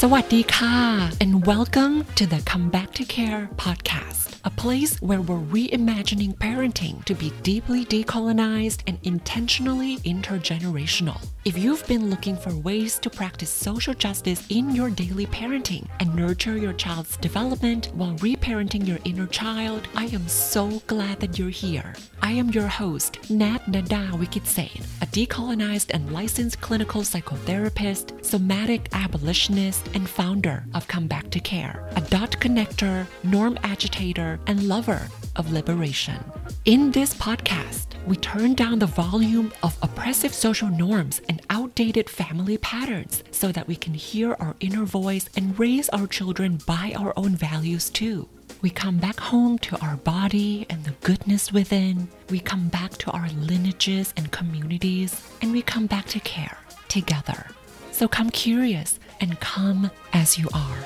[0.00, 0.76] สวัสดีค่ะ
[1.22, 6.94] and welcome to the Come Back to Care podcast, a place where we're reimagining parenting
[7.08, 11.20] to be deeply decolonized and intentionally intergenerational.
[11.47, 16.13] If you've been looking for ways to practice social justice in your daily parenting and
[16.13, 21.47] nurture your child's development while reparenting your inner child, I am so glad that you're
[21.47, 21.95] here.
[22.21, 29.87] I am your host, Nat Nada Vikitsreth, a decolonized and licensed clinical psychotherapist, somatic abolitionist,
[29.93, 35.07] and founder of Come Back to Care, a dot connector, norm agitator, and lover
[35.37, 36.21] of liberation.
[36.65, 42.57] In this podcast, we turn down the volume of oppressive social norms and outdated family
[42.57, 47.11] patterns so that we can hear our inner voice and raise our children by our
[47.17, 48.29] own values too.
[48.61, 52.07] We come back home to our body and the goodness within.
[52.29, 57.47] We come back to our lineages and communities, and we come back to care together.
[57.91, 60.77] So come curious and come as you are.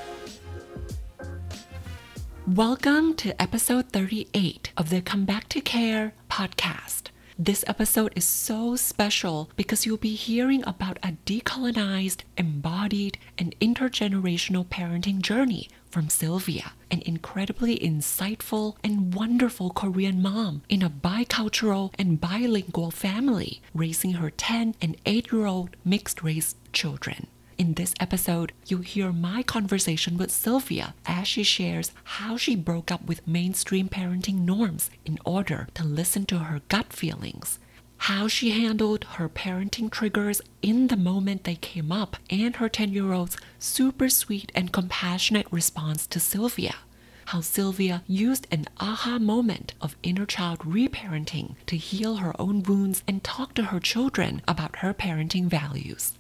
[2.47, 7.11] Welcome to episode 38 of the Come Back to Care podcast.
[7.44, 14.67] This episode is so special because you'll be hearing about a decolonized, embodied, and intergenerational
[14.67, 22.22] parenting journey from Sylvia, an incredibly insightful and wonderful Korean mom in a bicultural and
[22.22, 27.26] bilingual family, raising her 10 and 8 year old mixed race children.
[27.62, 32.90] In this episode, you'll hear my conversation with Sylvia as she shares how she broke
[32.90, 37.59] up with mainstream parenting norms in order to listen to her gut feelings,
[37.98, 42.94] how she handled her parenting triggers in the moment they came up, and her 10
[42.94, 46.73] year old's super sweet and compassionate response to Sylvia.
[47.26, 53.04] How Sylvia used an aha moment of inner child reparenting to heal her own wounds
[53.08, 56.17] and talk to her children about her parenting values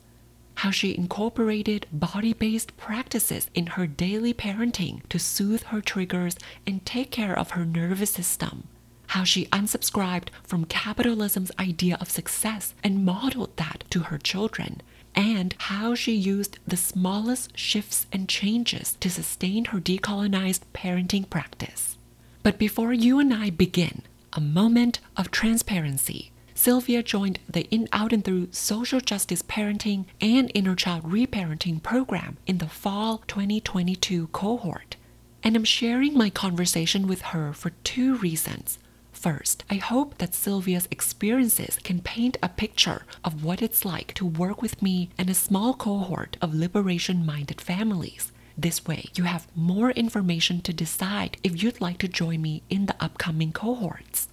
[0.55, 6.35] how she incorporated body based practices in her daily parenting to soothe her triggers
[6.67, 8.67] and take care of her nervous system.
[9.07, 14.81] How she unsubscribed from capitalism's idea of success and modeled that to her children.
[15.13, 21.97] And how she used the smallest shifts and changes to sustain her decolonized parenting practice.
[22.43, 26.30] But before you and I begin, a moment of transparency.
[26.63, 32.37] Sylvia joined the In Out and Through Social Justice Parenting and Inner Child Reparenting program
[32.45, 34.95] in the fall 2022 cohort.
[35.41, 38.77] And I'm sharing my conversation with her for two reasons.
[39.11, 44.25] First, I hope that Sylvia's experiences can paint a picture of what it's like to
[44.27, 48.31] work with me and a small cohort of liberation minded families.
[48.55, 52.85] This way, you have more information to decide if you'd like to join me in
[52.85, 54.27] the upcoming cohorts.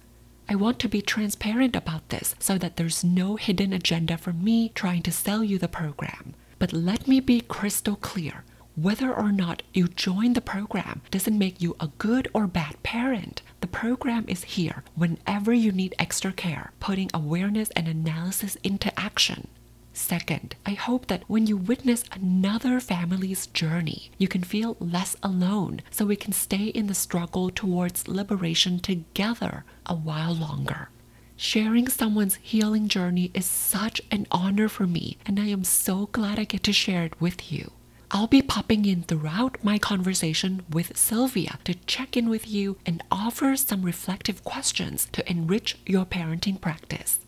[0.51, 4.69] I want to be transparent about this so that there's no hidden agenda from me
[4.69, 6.33] trying to sell you the program.
[6.57, 8.43] But let me be crystal clear.
[8.75, 13.43] Whether or not you join the program doesn't make you a good or bad parent.
[13.61, 19.49] The program is here whenever you need extra care, putting awareness and analysis into action.
[19.93, 25.81] Second, I hope that when you witness another family's journey, you can feel less alone
[25.91, 30.89] so we can stay in the struggle towards liberation together a while longer.
[31.35, 36.37] Sharing someone's healing journey is such an honor for me, and I am so glad
[36.37, 37.71] I get to share it with you.
[38.11, 43.03] I'll be popping in throughout my conversation with Sylvia to check in with you and
[43.11, 47.19] offer some reflective questions to enrich your parenting practice.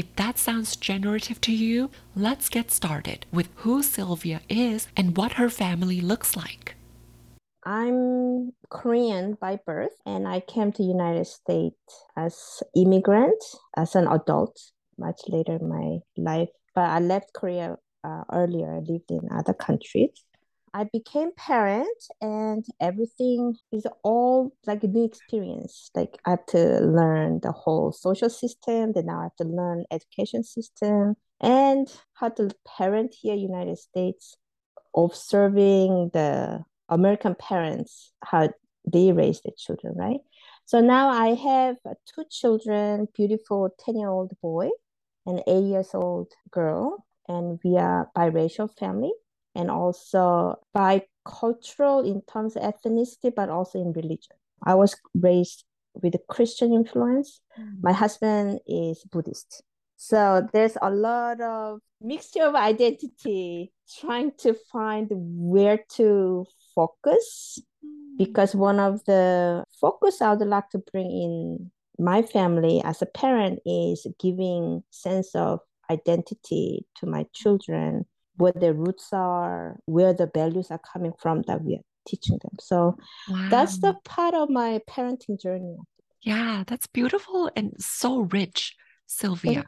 [0.00, 5.32] If that sounds generative to you, let's get started with who Sylvia is and what
[5.32, 6.74] her family looks like.
[7.66, 11.76] I'm Korean by birth and I came to United States
[12.16, 13.44] as immigrant
[13.76, 14.58] as an adult
[14.96, 16.48] much later in my life.
[16.74, 18.72] But I left Korea uh, earlier.
[18.76, 20.16] I lived in other countries
[20.72, 25.90] I became parent and everything is all like a new experience.
[25.94, 29.84] Like I have to learn the whole social system, then now I have to learn
[29.90, 34.36] education system and how to parent here United States,
[34.96, 38.50] observing the American parents, how
[38.90, 40.20] they raise their children, right?
[40.66, 44.68] So now I have uh, two children, beautiful 10-year-old boy
[45.26, 49.12] and eight years old girl, and we are biracial family
[49.54, 54.36] and also bicultural in terms of ethnicity, but also in religion.
[54.64, 55.64] I was raised
[55.94, 57.40] with a Christian influence.
[57.58, 57.82] Mm.
[57.82, 59.62] My husband is Buddhist.
[59.96, 68.18] So there's a lot of mixture of identity trying to find where to focus mm.
[68.18, 73.06] because one of the focus I would like to bring in my family as a
[73.06, 75.60] parent is giving sense of
[75.90, 78.06] identity to my children
[78.40, 82.56] where their roots are, where the values are coming from that we are teaching them.
[82.60, 82.96] So
[83.28, 83.48] wow.
[83.50, 85.76] that's the part of my parenting journey.
[86.22, 88.76] Yeah, that's beautiful and so rich.
[89.12, 89.64] Sylvia.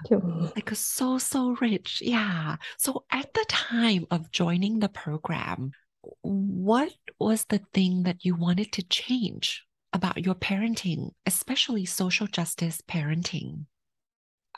[0.54, 2.00] Like so, so rich.
[2.00, 2.56] Yeah.
[2.78, 5.72] So at the time of joining the program,
[6.20, 12.80] what was the thing that you wanted to change about your parenting, especially social justice
[12.88, 13.66] parenting?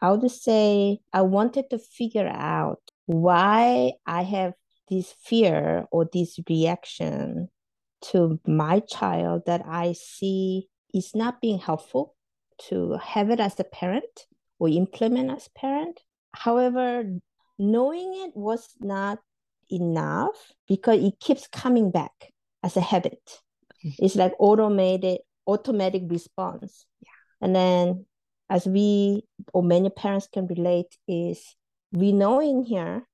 [0.02, 4.54] I would say I wanted to figure out why I have
[4.90, 7.48] this fear or this reaction
[8.10, 12.14] to my child that I see is not being helpful
[12.68, 14.26] to have it as a parent
[14.58, 16.00] or implement as parent.
[16.34, 17.04] However,
[17.58, 19.18] knowing it was not
[19.70, 23.40] enough because it keeps coming back as a habit.
[23.84, 24.04] Mm-hmm.
[24.04, 26.86] It's like automated automatic response.
[27.02, 27.46] Yeah.
[27.46, 28.06] And then
[28.48, 31.42] as we or many parents can relate is
[31.94, 33.06] we know in here,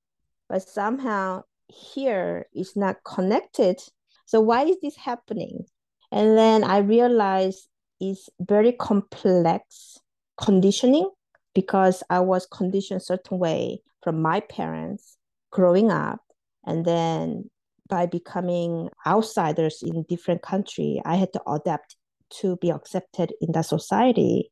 [0.49, 3.79] but somehow here is not connected.
[4.25, 5.65] So why is this happening?
[6.11, 7.67] And then I realized
[7.99, 9.99] it's very complex
[10.41, 11.09] conditioning
[11.53, 15.17] because I was conditioned certain way from my parents
[15.51, 16.19] growing up.
[16.65, 17.49] And then
[17.87, 21.97] by becoming outsiders in different country, I had to adapt
[22.41, 24.51] to be accepted in that society.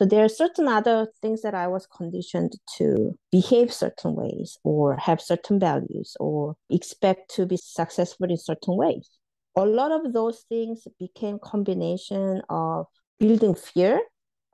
[0.00, 4.96] So there are certain other things that I was conditioned to behave certain ways or
[4.96, 9.10] have certain values or expect to be successful in certain ways.
[9.56, 12.86] A lot of those things became combination of
[13.18, 14.00] building fear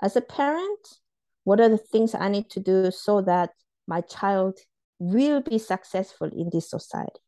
[0.03, 0.81] as a parent
[1.45, 3.51] what are the things I need to do so that
[3.87, 4.59] my child
[4.99, 7.21] will be successful in this society?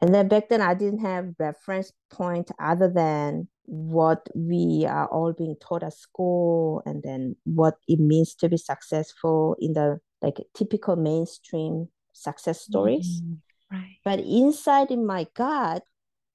[0.00, 5.32] And then back then, I didn't have reference point other than what we are all
[5.32, 10.36] being taught at school, and then what it means to be successful in the like
[10.54, 13.22] typical mainstream success stories.
[13.22, 13.38] Mm,
[13.72, 13.96] right.
[14.04, 15.82] But inside in my gut,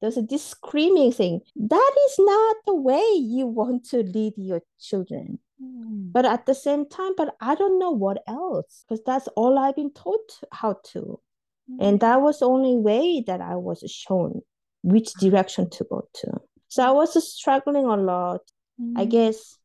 [0.02, 4.62] there's a this screaming thing that is not the way you want to lead your
[4.80, 5.40] children.
[5.64, 6.12] Mm.
[6.12, 9.76] But at the same time, but I don't know what else because that's all I've
[9.76, 11.20] been taught how to.
[11.80, 14.42] And that was the only way that I was shown
[14.84, 16.32] which direction to go to.
[16.68, 18.42] So I was struggling a lot.
[18.80, 18.94] Mm.
[18.98, 19.58] I guess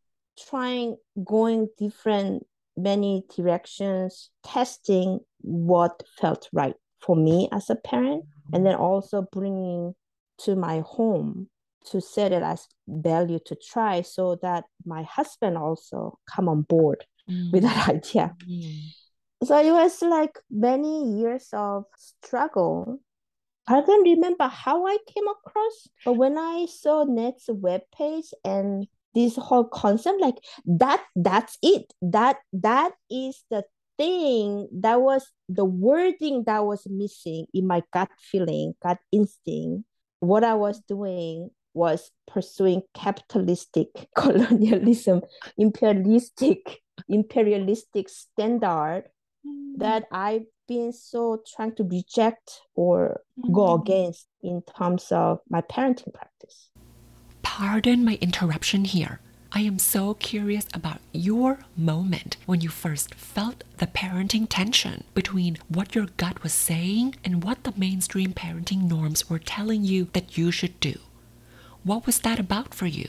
[0.48, 8.66] trying going different many directions, testing what felt right for me as a parent, and
[8.66, 9.94] then also bringing
[10.38, 11.48] to my home
[11.86, 17.04] to set it as value to try so that my husband also come on board
[17.30, 17.52] mm.
[17.52, 18.92] with that idea mm.
[19.46, 22.98] So it was like many years of struggle.
[23.68, 29.36] I don't remember how i came across but when i saw Nat's webpage and this
[29.36, 31.92] whole concept like that that's it.
[32.02, 33.64] That that is the
[33.98, 39.84] thing that was the wording that was missing in my gut feeling gut instinct.
[40.18, 45.22] What i was doing was pursuing capitalistic colonialism,
[45.56, 49.04] imperialistic, imperialistic standard
[49.46, 49.78] mm.
[49.78, 53.52] that I've been so trying to reject or mm.
[53.52, 56.70] go against in terms of my parenting practice.
[57.42, 59.20] Pardon my interruption here.
[59.52, 65.56] I am so curious about your moment when you first felt the parenting tension between
[65.68, 70.36] what your gut was saying and what the mainstream parenting norms were telling you that
[70.36, 70.98] you should do.
[71.84, 73.08] What was that about for you?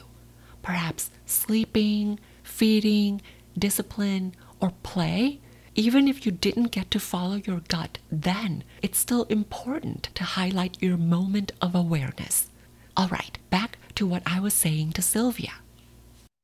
[0.62, 3.22] Perhaps sleeping, feeding,
[3.58, 5.42] discipline, or play?
[5.80, 10.82] Even if you didn't get to follow your gut then, it's still important to highlight
[10.82, 12.50] your moment of awareness.
[12.98, 15.54] All right, back to what I was saying to Sylvia.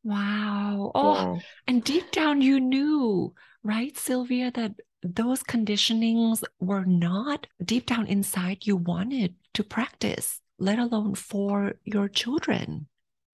[0.04, 0.92] Wow.
[0.94, 1.40] Oh, yeah.
[1.68, 8.68] and deep down you knew, right, Sylvia, that those conditionings were not deep down inside
[8.68, 12.88] you wanted to practice let alone for your children.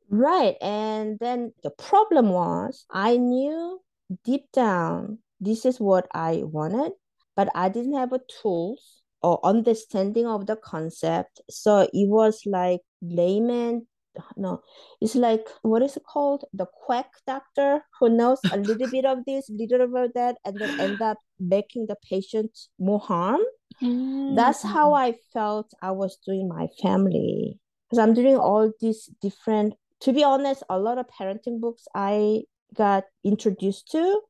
[0.09, 0.55] Right.
[0.61, 3.81] And then the problem was I knew
[4.23, 6.93] deep down this is what I wanted,
[7.35, 11.41] but I didn't have a tools or understanding of the concept.
[11.49, 13.87] So it was like layman
[14.35, 14.61] no
[15.01, 19.19] it's like what is it called the quack doctor who knows a little bit of
[19.25, 23.39] this little about that and then end up making the patient more harm
[23.81, 24.35] mm.
[24.35, 29.73] that's how i felt i was doing my family because i'm doing all these different
[30.01, 32.41] to be honest a lot of parenting books i
[32.75, 34.21] got introduced to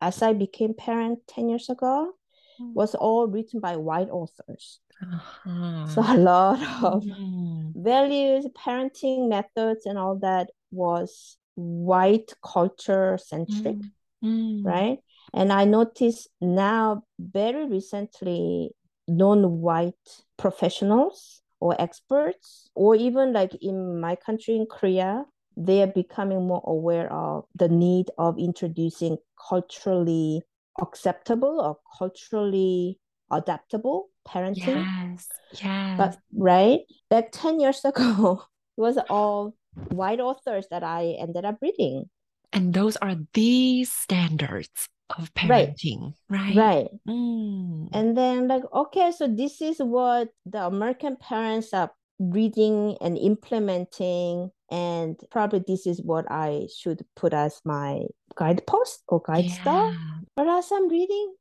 [0.00, 2.12] as i became parent 10 years ago
[2.60, 2.72] mm.
[2.74, 5.86] was all written by white authors uh-huh.
[5.88, 7.72] So a lot of mm.
[7.74, 13.90] values, parenting methods, and all that was white culture centric, mm.
[14.24, 14.64] Mm.
[14.64, 14.98] right?
[15.34, 18.70] And I notice now, very recently,
[19.06, 19.94] non-white
[20.36, 25.24] professionals or experts, or even like in my country in Korea,
[25.58, 30.42] they are becoming more aware of the need of introducing culturally
[30.80, 32.98] acceptable or culturally
[33.30, 34.86] adaptable parenting.
[34.86, 35.28] Yes.
[35.60, 35.98] Yes.
[35.98, 38.44] But right back 10 years ago,
[38.78, 39.54] it was all
[39.90, 42.08] white authors that I ended up reading.
[42.52, 44.88] and those are the standards
[45.18, 45.74] of Right.
[45.74, 46.56] parenting, right?
[46.56, 46.88] Right.
[47.08, 47.88] Mm.
[47.92, 54.50] And then like, okay, so this is what the American parents are reading and implementing.
[54.70, 58.02] And probably this is what I should put as my
[58.36, 59.90] guidepost or guide star.
[59.90, 59.98] Yeah.
[60.36, 61.34] But as I'm reading,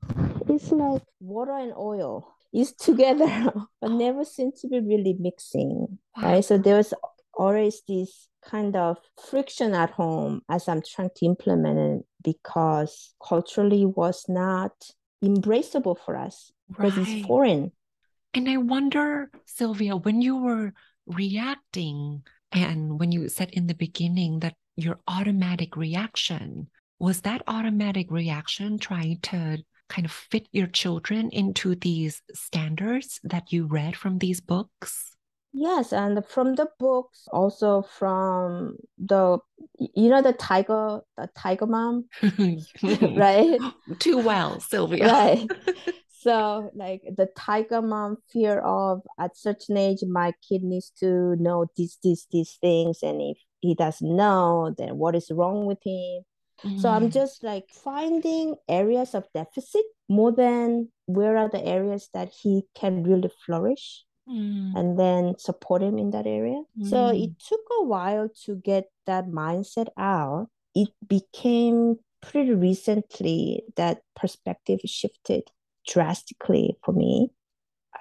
[0.48, 3.98] it's like water and oil is together, but oh.
[3.98, 6.00] never seem to be really mixing.
[6.22, 6.44] Right.
[6.44, 6.94] So there was
[7.34, 8.98] always this kind of
[9.30, 14.72] friction at home as I'm trying to implement it because culturally was not
[15.24, 17.72] embraceable for us because it's foreign.
[18.34, 20.74] And I wonder, Sylvia, when you were
[21.06, 28.10] reacting and when you said in the beginning that your automatic reaction, was that automatic
[28.10, 29.58] reaction trying to
[29.90, 35.16] kind of fit your children into these standards that you read from these books?
[35.54, 39.40] Yes, and from the books, also from the
[39.80, 42.06] you know the tiger, the tiger mom,
[42.84, 43.60] right?
[44.00, 45.08] Too well, Sylvia.
[45.08, 45.48] Right.
[46.20, 51.68] So like the tiger mom fear of at certain age my kid needs to know
[51.76, 56.24] these these these things and if he doesn't know then what is wrong with him.
[56.76, 62.10] So I'm Mm, just like finding areas of deficit more than where are the areas
[62.14, 66.62] that he can really flourish mm, and then support him in that area.
[66.82, 67.36] So it Mm.
[67.40, 70.50] took a while to get that mindset out.
[70.76, 75.44] It became pretty recently that perspective shifted
[75.88, 77.32] drastically for me.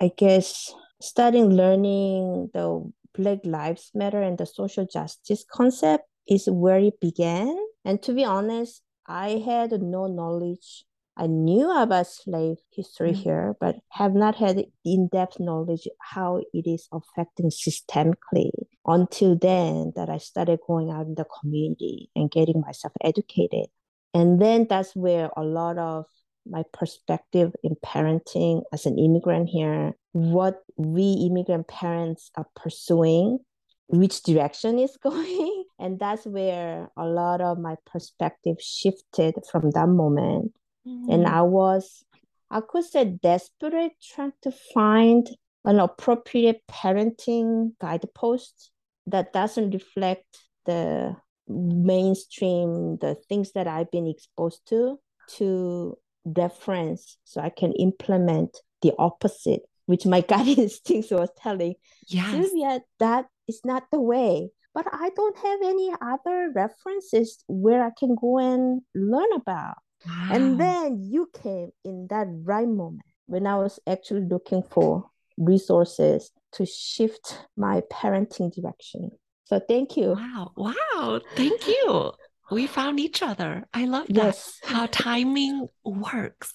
[0.00, 6.78] I guess starting learning the Black Lives Matter and the social justice concept is where
[6.78, 7.56] it began.
[7.84, 10.84] And to be honest, I had no knowledge.
[11.16, 13.22] I knew about slave history Mm.
[13.22, 18.50] here, but have not had in-depth knowledge how it is affecting systemically
[18.84, 23.68] until then that I started going out in the community and getting myself educated.
[24.12, 26.04] And then that's where a lot of
[26.48, 33.38] my perspective in parenting as an immigrant here, what we immigrant parents are pursuing,
[33.88, 35.64] which direction is going.
[35.78, 40.52] And that's where a lot of my perspective shifted from that moment.
[40.84, 41.26] And Mm.
[41.26, 42.04] I was,
[42.48, 45.28] I could say, desperate trying to find
[45.64, 48.70] an appropriate parenting guidepost
[49.08, 51.16] that doesn't reflect the
[51.48, 55.00] mainstream, the things that I've been exposed to,
[55.38, 61.74] to reference so I can implement the opposite, which my gut instincts was telling
[62.08, 62.30] Yes.
[62.30, 64.50] Sylvia, that is not the way.
[64.74, 69.76] But I don't have any other references where I can go and learn about.
[70.06, 70.28] Wow.
[70.30, 76.30] And then you came in that right moment when I was actually looking for resources
[76.52, 79.12] to shift my parenting direction.
[79.44, 80.10] So thank you.
[80.12, 80.52] Wow.
[80.56, 81.20] Wow.
[81.36, 82.12] Thank you.
[82.50, 83.66] We found each other.
[83.74, 84.38] I love that.
[84.64, 86.52] How timing works.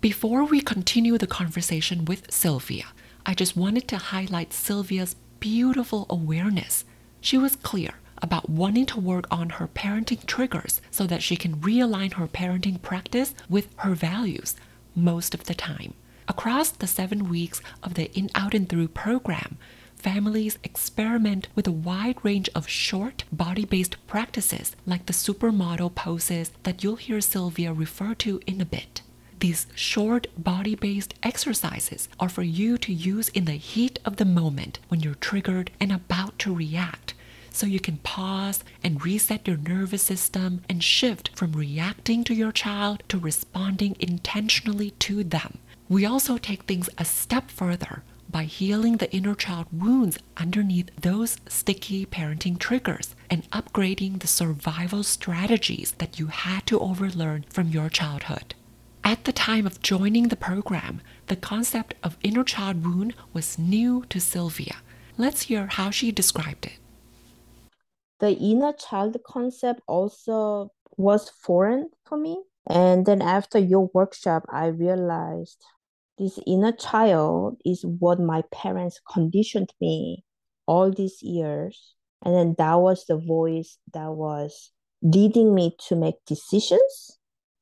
[0.00, 2.86] Before we continue the conversation with Sylvia,
[3.24, 6.84] I just wanted to highlight Sylvia's beautiful awareness.
[7.20, 11.56] She was clear about wanting to work on her parenting triggers so that she can
[11.56, 14.56] realign her parenting practice with her values
[14.94, 15.94] most of the time.
[16.28, 19.58] Across the seven weeks of the In Out and Through program,
[20.06, 26.52] families experiment with a wide range of short body based practices like the supermodel poses
[26.62, 29.02] that you'll hear Sylvia refer to in a bit.
[29.40, 34.24] These short body based exercises are for you to use in the heat of the
[34.24, 37.14] moment when you're triggered and about to react,
[37.50, 42.52] so you can pause and reset your nervous system and shift from reacting to your
[42.52, 45.58] child to responding intentionally to them.
[45.88, 51.38] We also take things a step further by healing the inner child wounds underneath those
[51.48, 57.88] sticky parenting triggers and upgrading the survival strategies that you had to overlearn from your
[57.88, 58.54] childhood.
[59.04, 64.04] At the time of joining the program, the concept of inner child wound was new
[64.10, 64.76] to Sylvia.
[65.16, 66.78] Let's hear how she described it.
[68.18, 72.42] The inner child concept also was foreign for me.
[72.68, 75.62] And then after your workshop, I realized
[76.18, 80.24] this inner child is what my parents conditioned me
[80.66, 81.94] all these years.
[82.24, 87.18] And then that was the voice that was leading me to make decisions,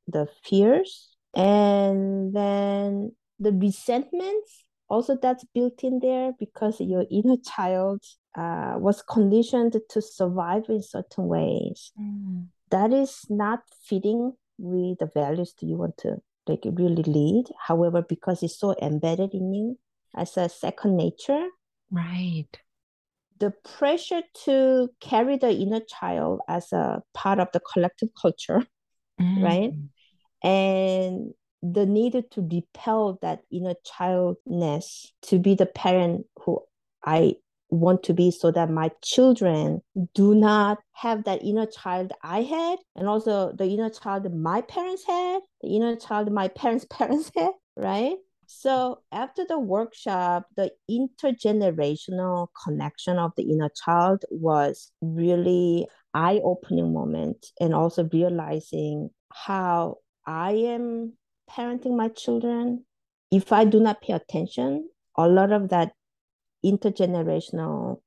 [0.06, 1.10] the fears.
[1.34, 8.04] And then the resentments also that's built in there because your inner child
[8.36, 11.92] uh, was conditioned to survive in certain ways.
[12.00, 12.46] Mm.
[12.70, 17.46] That is not fitting with the values that you want to like really lead.
[17.58, 19.78] However, because it's so embedded in you
[20.14, 21.48] as a second nature.
[21.90, 22.48] Right.
[23.38, 28.66] The pressure to carry the inner child as a part of the collective culture,
[29.20, 29.42] mm.
[29.42, 29.72] right?
[30.42, 36.60] And the need to repel that inner childness to be the parent who
[37.04, 37.36] I
[37.70, 39.82] want to be so that my children
[40.14, 45.04] do not have that inner child I had and also the inner child my parents
[45.06, 48.16] had, the inner child my parents' parents had, right?
[48.46, 57.46] So after the workshop, the intergenerational connection of the inner child was really eye-opening moment
[57.60, 61.14] and also realizing how I am
[61.50, 62.84] parenting my children.
[63.30, 65.92] If I do not pay attention, a lot of that
[66.64, 68.00] intergenerational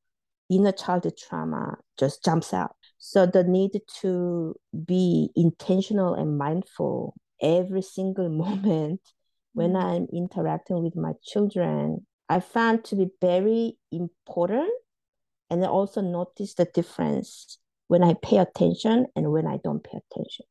[0.50, 2.76] inner childhood trauma just jumps out.
[2.98, 9.02] So the need to be intentional and mindful every single moment
[9.54, 9.88] when mm-hmm.
[9.88, 14.70] I'm interacting with my children, I found to be very important.
[15.50, 19.98] And I also notice the difference when I pay attention and when I don't pay
[20.12, 20.46] attention,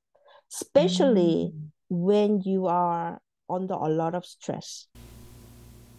[0.52, 1.68] especially mm.
[1.90, 4.86] when you are under a lot of stress.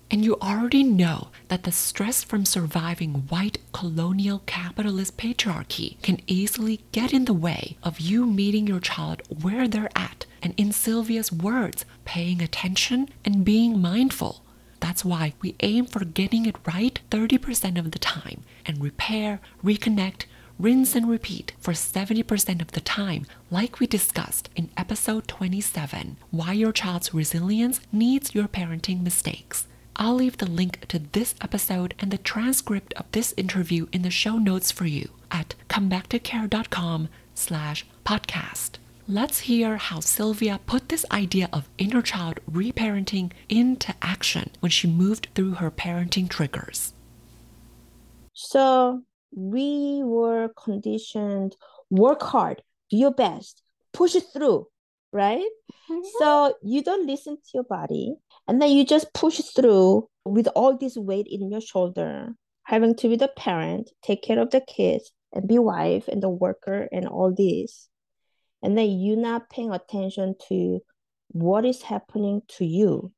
[0.10, 6.82] And you already know that the stress from surviving white colonial capitalist patriarchy can easily
[6.94, 11.32] get in the way of you meeting your child where they're at, and in Sylvia's
[11.32, 14.44] words, paying attention and being mindful.
[14.80, 20.26] That's why we aim for getting it right 30% of the time and repair, reconnect,
[20.60, 26.54] rinse and repeat for 70% of the time, like we discussed in episode 27 Why
[26.54, 29.68] Your Child's Resilience Needs Your Parenting Mistakes.
[30.00, 34.12] I'll leave the link to this episode and the transcript of this interview in the
[34.12, 38.78] show notes for you at comebacktocare.com slash podcast.
[39.08, 44.88] Let's hear how Sylvia put this idea of inner child reparenting into action when she
[44.88, 46.94] moved through her parenting triggers.
[48.34, 49.02] So
[49.36, 51.56] we were conditioned
[51.90, 54.68] work hard, do your best, push it through,
[55.12, 55.50] right?
[55.90, 56.02] Mm-hmm.
[56.20, 60.78] So you don't listen to your body and then you just push through with all
[60.78, 62.30] this weight in your shoulder,
[62.64, 66.30] having to be the parent, take care of the kids, and be wife and the
[66.30, 67.90] worker and all this.
[68.64, 70.80] And then you're not paying attention to
[71.30, 73.12] what is happening to you.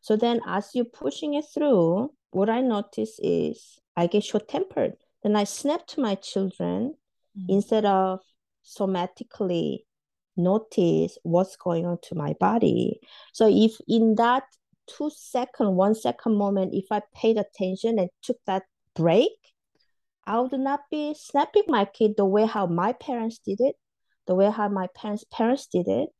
[0.00, 4.94] So then as you're pushing it through, what I notice is I get short tempered.
[5.22, 6.94] Then I snap to my children
[7.38, 7.52] mm-hmm.
[7.52, 8.20] instead of
[8.64, 9.80] somatically
[10.42, 13.00] notice what's going on to my body.
[13.32, 14.44] So if in that
[14.86, 19.32] two second, one second moment, if I paid attention and took that break,
[20.26, 23.76] I would not be snapping my kid the way how my parents did it,
[24.26, 26.10] the way how my parents' parents did it.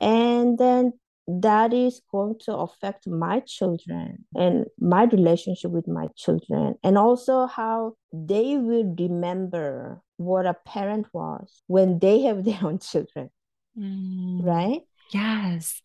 [0.00, 0.92] And then
[1.28, 7.46] that is going to affect my children and my relationship with my children and also
[7.46, 13.30] how they will remember what a parent was when they have their own children
[13.78, 14.44] mm.
[14.44, 14.80] right?
[15.12, 15.82] Yes.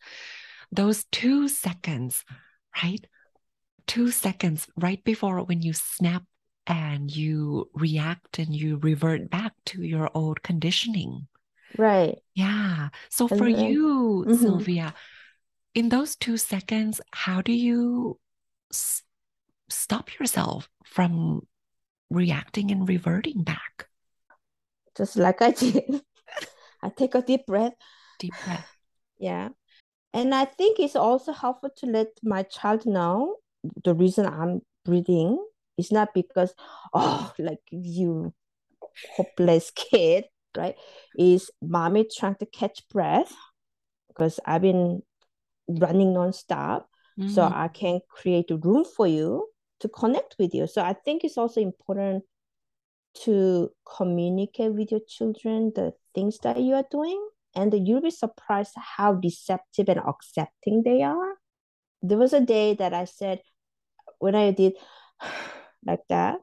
[0.71, 2.23] Those two seconds,
[2.81, 3.05] right?
[3.87, 6.23] Two seconds right before when you snap
[6.67, 11.27] and you react and you revert back to your old conditioning.
[11.77, 12.17] Right.
[12.33, 12.89] Yeah.
[13.09, 14.41] So and for then, you, mm-hmm.
[14.41, 14.93] Sylvia,
[15.73, 18.19] in those two seconds, how do you
[18.71, 19.03] s-
[19.69, 21.47] stop yourself from
[22.09, 23.87] reacting and reverting back?
[24.95, 26.01] Just like I did.
[26.81, 27.73] I take a deep breath.
[28.19, 28.67] Deep breath.
[29.19, 29.49] Yeah.
[30.13, 33.37] And I think it's also helpful to let my child know
[33.83, 35.37] the reason I'm breathing
[35.77, 36.53] is not because,
[36.93, 38.33] oh, like you
[39.15, 40.25] hopeless kid,
[40.57, 40.75] right?
[41.17, 43.33] Is mommy trying to catch breath
[44.09, 45.01] because I've been
[45.67, 46.85] running nonstop.
[47.19, 47.29] Mm-hmm.
[47.29, 49.47] So I can create a room for you
[49.81, 50.67] to connect with you.
[50.67, 52.23] So I think it's also important
[53.13, 58.73] to communicate with your children the things that you are doing and you'll be surprised
[58.75, 61.37] how receptive and accepting they are.
[62.01, 63.41] There was a day that i said
[64.19, 64.73] when i did
[65.85, 66.39] like that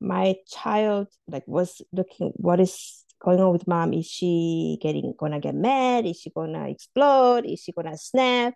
[0.00, 3.92] my child like was looking what is going on with mom?
[3.92, 6.06] Is she getting gonna get mad?
[6.06, 7.46] Is she gonna explode?
[7.46, 8.54] Is she gonna snap?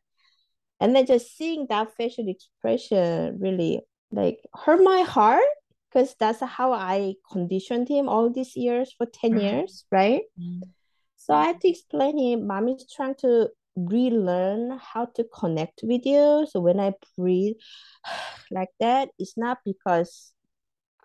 [0.81, 5.43] And then just seeing that facial expression really like hurt my heart
[5.91, 9.41] because that's how I conditioned him all these years for 10 mm-hmm.
[9.41, 10.23] years, right?
[10.39, 10.69] Mm-hmm.
[11.17, 16.47] So I had to explain him, mommy's trying to relearn how to connect with you.
[16.51, 17.57] So when I breathe
[18.51, 20.33] like that, it's not because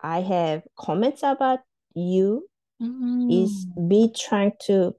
[0.00, 1.60] I have comments about
[1.94, 2.48] you.
[2.80, 3.44] Mm.
[3.44, 4.94] Is me trying to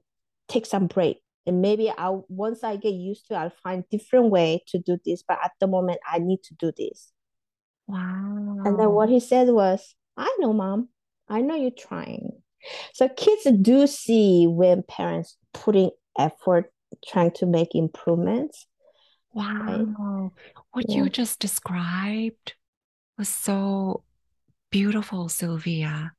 [0.48, 1.18] take some break.
[1.46, 4.98] And maybe I once I get used to it, I'll find different way to do
[5.04, 5.22] this.
[5.26, 7.12] But at the moment I need to do this.
[7.88, 8.58] Wow.
[8.64, 10.90] And then what he said was, I know, mom.
[11.28, 12.30] I know you're trying.
[12.92, 16.72] So kids do see when parents putting effort
[17.06, 18.66] trying to make improvements.
[19.32, 19.54] Wow.
[19.66, 20.30] Right?
[20.72, 20.96] What yeah.
[20.96, 22.54] you just described
[23.16, 24.04] was so
[24.70, 26.12] beautiful, Sylvia,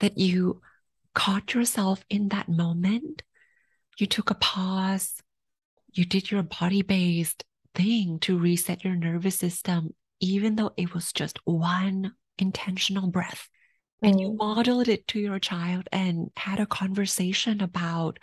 [0.00, 0.60] that you
[1.14, 3.22] caught yourself in that moment.
[3.98, 5.14] You took a pause.
[5.92, 11.12] You did your body based thing to reset your nervous system, even though it was
[11.12, 13.48] just one intentional breath.
[14.02, 14.36] And you mm.
[14.36, 18.18] modeled it to your child and had a conversation about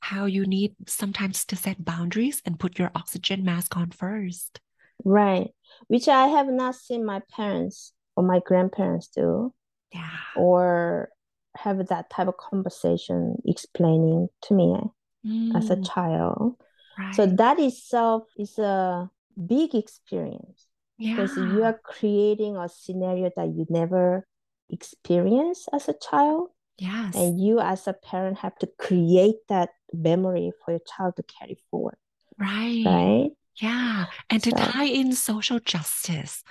[0.00, 4.60] how you need sometimes to set boundaries and put your oxygen mask on first.
[5.02, 5.48] Right.
[5.88, 9.54] Which I have not seen my parents or my grandparents do.
[9.92, 10.10] Yeah.
[10.36, 11.08] Or
[11.56, 14.76] have that type of conversation explaining to me
[15.24, 15.56] mm.
[15.56, 15.90] as a mm.
[15.90, 16.56] child.
[16.98, 17.14] Right.
[17.14, 19.10] So that itself is a
[19.46, 20.66] big experience.
[20.98, 21.16] Yeah.
[21.16, 24.26] Because you are creating a scenario that you never
[24.70, 26.50] experienced as a child.
[26.78, 27.14] Yes.
[27.14, 31.58] And you as a parent have to create that memory for your child to carry
[31.70, 31.96] forward.
[32.38, 32.82] Right.
[32.84, 33.30] Right.
[33.60, 34.06] Yeah.
[34.30, 36.42] And so, to tie in social justice,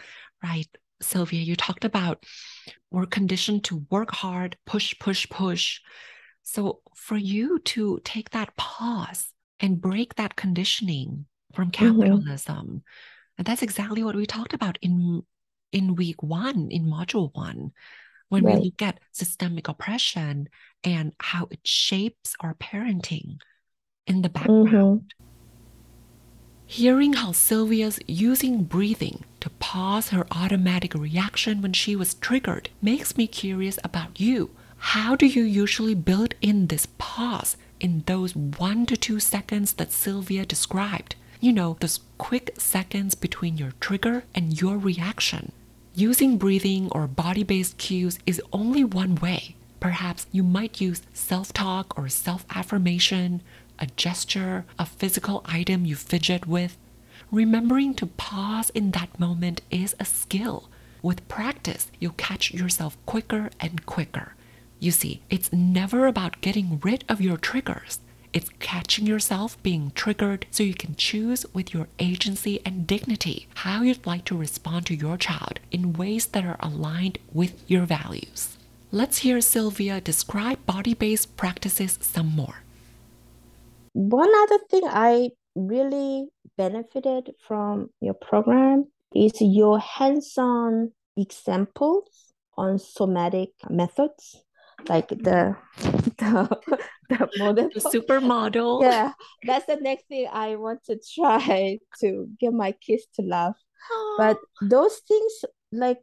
[0.41, 0.67] right?
[1.01, 2.23] Sylvia, you talked about
[2.91, 5.81] we're conditioned to work hard, push, push, push.
[6.43, 9.27] So for you to take that pause
[9.59, 11.99] and break that conditioning from mm-hmm.
[11.99, 12.77] capitalism, mm-hmm.
[13.37, 15.23] And that's exactly what we talked about in
[15.71, 17.71] in week one, in module one,
[18.29, 18.59] when right.
[18.59, 20.47] we look at systemic oppression
[20.83, 23.37] and how it shapes our parenting
[24.05, 24.69] in the background.
[24.69, 25.25] Mm-hmm.
[26.65, 33.17] Hearing how Sylvia's using breathing to pause her automatic reaction when she was triggered makes
[33.17, 34.51] me curious about you.
[34.77, 39.91] How do you usually build in this pause in those one to two seconds that
[39.91, 41.15] Sylvia described?
[41.43, 45.51] You know, those quick seconds between your trigger and your reaction.
[45.93, 49.57] Using breathing or body based cues is only one way.
[49.81, 53.41] Perhaps you might use self talk or self affirmation,
[53.77, 56.77] a gesture, a physical item you fidget with.
[57.29, 60.69] Remembering to pause in that moment is a skill.
[61.01, 64.35] With practice, you'll catch yourself quicker and quicker.
[64.79, 67.99] You see, it's never about getting rid of your triggers.
[68.33, 73.83] It's catching yourself being triggered so you can choose with your agency and dignity how
[73.83, 78.57] you'd like to respond to your child in ways that are aligned with your values.
[78.91, 82.63] Let's hear Sylvia describe body based practices some more.
[83.93, 92.79] One other thing I really benefited from your program is your hands on examples on
[92.79, 94.43] somatic methods
[94.89, 95.55] like the
[96.17, 97.69] the, the model.
[97.73, 98.81] The supermodel.
[98.81, 99.11] Yeah
[99.45, 103.57] that's the next thing i want to try to get my kids to laugh.
[104.17, 105.99] But those things like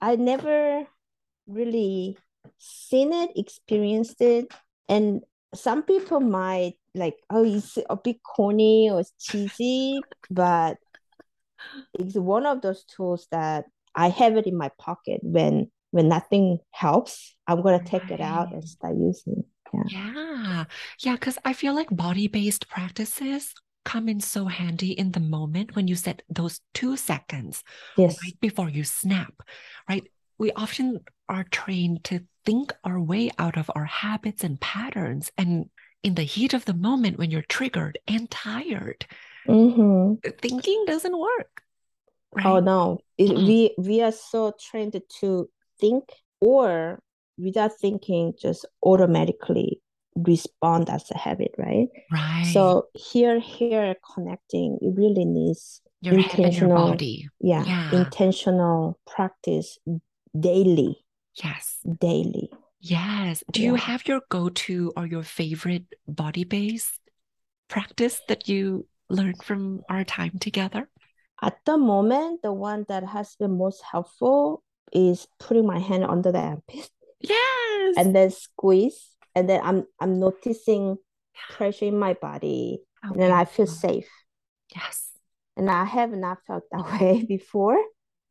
[0.00, 0.86] i never
[1.46, 2.16] really
[2.58, 4.46] seen it experienced it.
[4.88, 5.22] And
[5.54, 10.00] some people might like oh it's a bit corny or cheesy
[10.30, 10.76] but
[11.94, 15.20] it's one of those tools that i have it in my pocket.
[15.22, 18.12] When when nothing helps, I'm gonna take right.
[18.12, 19.44] it out and start using.
[19.72, 20.12] Yeah.
[20.12, 20.64] Yeah.
[21.00, 21.16] Yeah.
[21.16, 23.54] Cause I feel like body-based practices
[23.84, 27.64] come in so handy in the moment when you set those two seconds
[27.96, 28.16] yes.
[28.22, 29.32] right before you snap.
[29.88, 30.04] Right.
[30.38, 35.30] We often are trained to think our way out of our habits and patterns.
[35.38, 35.70] And
[36.02, 39.06] in the heat of the moment when you're triggered and tired,
[39.46, 40.14] mm-hmm.
[40.40, 41.62] thinking doesn't work.
[42.34, 42.46] Right?
[42.46, 43.00] Oh no.
[43.20, 43.46] Mm-hmm.
[43.46, 46.04] we we are so trained to think
[46.40, 47.02] or
[47.42, 49.80] without thinking just automatically
[50.16, 51.88] respond as a habit right?
[52.12, 52.50] Right.
[52.52, 57.28] so here here connecting it really needs your intentional your body.
[57.40, 58.00] Yeah, yeah.
[58.00, 59.78] intentional practice
[60.38, 61.04] daily.
[61.42, 61.78] Yes.
[62.00, 62.50] Daily.
[62.80, 63.44] Yes.
[63.52, 63.66] Do yeah.
[63.68, 66.98] you have your go-to or your favorite body based
[67.68, 70.88] practice that you learned from our time together?
[71.42, 76.32] At the moment the one that has been most helpful is putting my hand under
[76.32, 76.90] the armpit.
[77.20, 77.94] Yes.
[77.96, 79.16] And then squeeze.
[79.34, 80.96] And then I'm I'm noticing
[81.50, 82.82] pressure in my body.
[83.02, 84.08] And then I feel safe.
[84.74, 85.12] Yes.
[85.56, 87.78] And I have not felt that way before.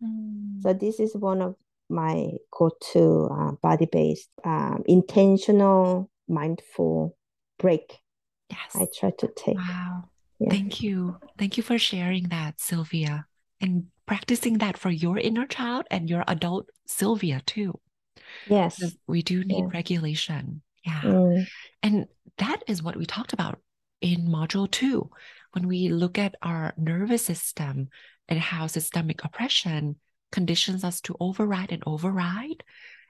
[0.03, 0.61] Mm.
[0.61, 1.55] So this is one of
[1.89, 7.17] my go-to uh, body-based um, intentional mindful
[7.57, 7.97] break
[8.51, 10.03] yes i try to take wow
[10.39, 10.51] Yeah.
[10.51, 11.17] Thank you.
[11.37, 13.25] Thank you for sharing that, Sylvia,
[13.59, 17.77] and practicing that for your inner child and your adult Sylvia too.
[18.47, 18.81] Yes.
[19.07, 19.69] We do need Yeah.
[19.73, 20.61] regulation.
[20.85, 21.01] Yeah.
[21.01, 21.47] Mm,
[21.83, 22.05] And
[22.37, 23.59] that is what we talked about
[24.01, 25.09] in module two.
[25.53, 27.89] When we look at our nervous system
[28.27, 29.97] and how systemic oppression
[30.31, 32.63] conditions us to override and override.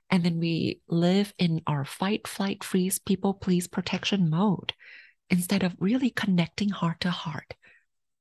[0.10, 4.74] And then we live in our fight, flight, freeze, people please protection mode
[5.30, 7.54] instead of really connecting heart to heart,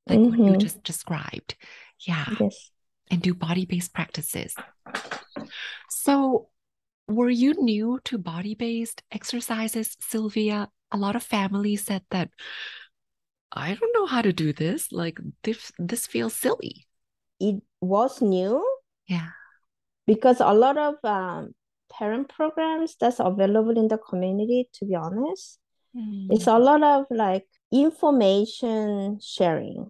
[0.05, 0.59] like what you Mhm.
[0.61, 1.55] just described.
[2.01, 2.25] Yeah.
[2.39, 2.69] yes.
[3.09, 4.53] And do body based practices.
[5.89, 6.49] So,
[7.09, 10.69] were you new to body based exercises, Sylvia?
[10.91, 12.29] A lot of families said that
[13.51, 14.91] I don't know how to do this.
[14.91, 16.87] Like, this, this feels silly.
[17.39, 18.63] It was new
[19.07, 19.29] Yeah.
[20.05, 21.55] because a lot of um,
[21.91, 25.59] parent programs that's available in the community, to be honest,
[26.29, 29.89] it's a lot of like information sharing.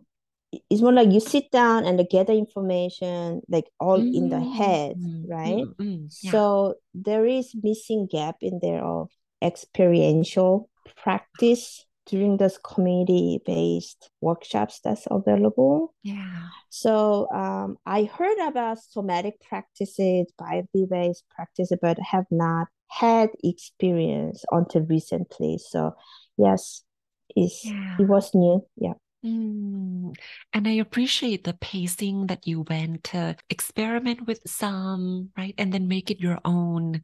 [0.51, 4.39] It- It's more like you sit down and get the information like all in the
[4.39, 5.65] head, Mm, right?
[5.65, 6.31] mm, mm, yeah.
[6.31, 9.09] So there is missing gap in there of
[9.41, 10.69] experiential
[11.03, 15.93] practice during this community-based workshops that's available.
[16.01, 16.47] Yeah.
[16.69, 24.81] So um, I heard about somatic practices, body-based practices, but have not had experience until
[24.85, 25.59] recently.
[25.59, 25.93] So
[26.37, 26.83] yes,
[27.35, 27.97] it's, Yeah.
[27.99, 28.65] it was new.
[28.77, 28.93] Yeah.
[29.25, 30.15] Mm.
[30.53, 35.53] And I appreciate the pacing that you went to experiment with some, right?
[35.57, 37.01] And then make it your own.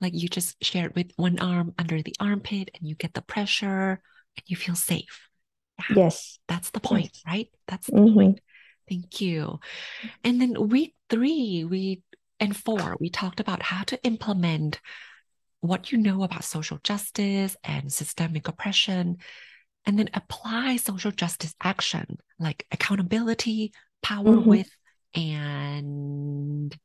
[0.00, 3.20] Like you just share it with one arm under the armpit and you get the
[3.20, 4.00] pressure
[4.36, 5.28] and you feel safe.
[5.90, 5.96] Yeah.
[6.04, 6.38] Yes.
[6.48, 7.22] That's the point, Yes.
[7.26, 7.48] right?
[7.66, 8.14] That's the Mhm.
[8.14, 8.40] point.
[8.88, 9.60] Thank you.
[10.24, 12.02] And then week three, we
[12.40, 14.80] and four, we talked about how to implement
[15.60, 19.18] what you know about social justice and systemic oppression,
[19.86, 24.46] and then apply social justice action like accountability, power Mhm.
[24.46, 24.70] with,
[25.14, 26.76] and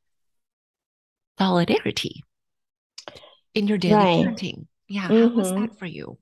[1.38, 2.23] solidarity
[3.53, 4.25] in your daily Right.
[4.25, 4.67] parenting.
[4.88, 5.67] Yeah, how was Mhm.
[5.67, 6.17] that for you?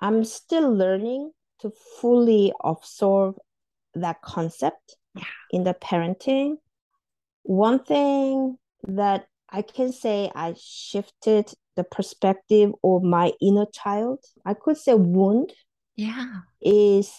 [0.00, 3.36] I'm still learning to fully absorb
[3.94, 5.24] that concept Yeah.
[5.50, 6.58] in the parenting.
[7.42, 14.54] One thing that I can say I shifted the perspective of my inner child, I
[14.54, 15.52] could say wound,
[15.96, 16.40] Yeah.
[16.60, 17.12] is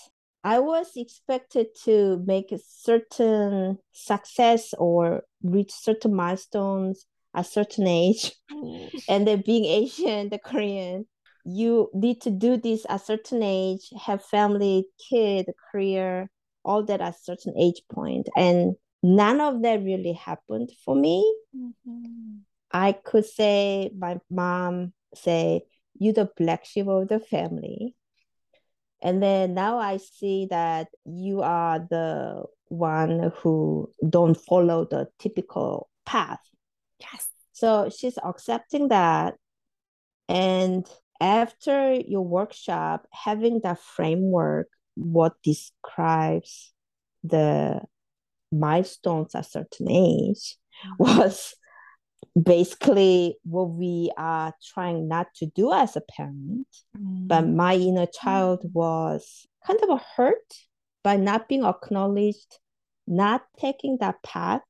[0.44, 8.32] I was expected to make a certain success or reach certain milestones at certain age.
[9.08, 11.08] And then being Asian, the Korean,
[11.46, 16.30] you need to do this at a certain age, have family, kid, career,
[16.64, 18.30] all that at a certain age point.
[18.36, 21.22] And none of that really happened for me.
[21.56, 22.42] Mhm.
[22.72, 25.62] I could say my mom say,
[25.98, 27.96] you're the black sheep of the family.
[29.06, 35.90] And then now I see that you are the one who don't follow the typical
[36.08, 36.40] path.
[37.00, 37.30] Yes.
[37.54, 39.36] So she's accepting that.
[40.28, 40.90] And
[41.22, 46.74] after your workshop, having that framework, what describes
[47.24, 47.82] the
[48.52, 50.94] milestones at certain age mm-hmm.
[50.98, 51.54] was
[52.42, 56.68] basically what we are trying not to do as a parent.
[57.28, 57.56] But Mm.
[57.56, 60.54] my inner child was kind of hurt
[61.04, 62.60] by not being acknowledged,
[63.08, 64.62] not taking that path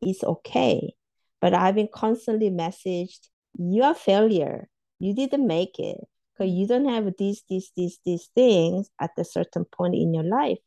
[0.00, 0.94] is okay.
[1.40, 4.68] But I've been constantly messaged, you are failure.
[4.98, 5.98] You didn't make it.
[6.32, 10.24] Because you don't have these, these, these, these things at a certain point in your
[10.24, 10.58] life.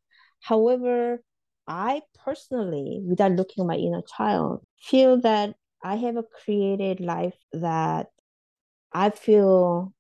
[0.41, 1.21] However,
[1.67, 7.37] I personally, without looking at my inner child, feel that I have a created life
[7.53, 8.07] that
[8.91, 9.93] I feel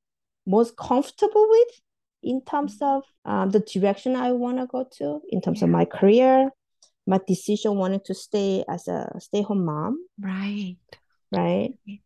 [0.45, 1.81] most comfortable with
[2.23, 5.85] in terms of um, the direction I want to go to, in terms of my
[5.85, 6.49] career,
[7.07, 10.77] my decision wanting to stay as a stay home mom, Right.
[11.31, 11.73] right?
[11.87, 12.01] Right.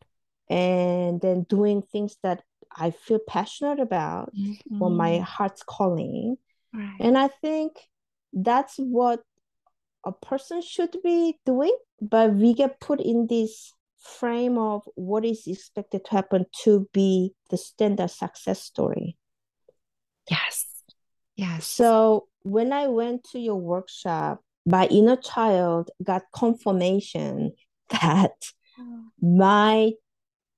[0.49, 2.43] And then doing things that
[2.75, 4.33] I feel passionate about,
[4.77, 5.21] what my Mhm.
[5.21, 6.38] heart's calling.
[6.73, 6.97] Right.
[6.99, 7.89] And I think
[8.33, 9.23] that's what
[10.06, 15.48] a person should be doing, but we get put in this frame of what is
[15.48, 19.18] expected to happen to be the standard success story.
[20.30, 20.66] Yes.
[21.36, 21.66] Yes.
[21.66, 27.54] So when I went to your workshop, my inner child got confirmation
[27.89, 28.32] that
[29.22, 29.92] my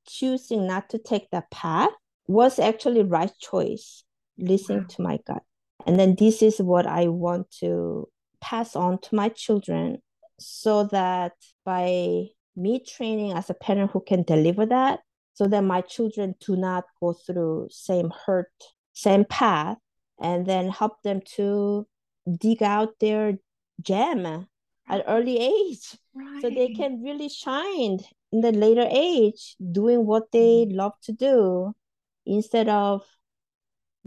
[0.08, 1.90] choosing not to take that path
[2.28, 4.04] was actually right choice,
[4.38, 4.86] listening Wow.
[4.90, 5.44] to my gut.
[5.86, 8.08] And then this is what I want to
[8.50, 9.98] pass on to my children
[10.40, 11.34] so that
[11.66, 15.00] by me training as a parent who can deliver that,
[15.34, 18.54] so that my children do not go through same hurt,
[18.94, 19.78] same path,
[20.22, 21.86] and then help them to
[22.46, 23.38] dig out their
[23.82, 24.26] gem
[24.88, 26.42] at early age right.
[26.42, 28.00] so they can really shine
[28.32, 30.76] in the later age doing what they Mm.
[30.82, 31.74] love to do
[32.26, 33.04] instead of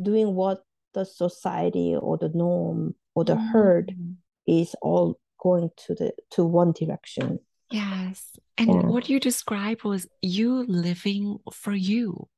[0.01, 0.63] doing what
[0.95, 4.15] the society or the norm or the herd Mm.
[4.49, 7.39] Is all going to the to one direction
[7.71, 8.33] Yes.
[8.57, 8.89] And Yeah.
[8.89, 12.29] what you described was you living for you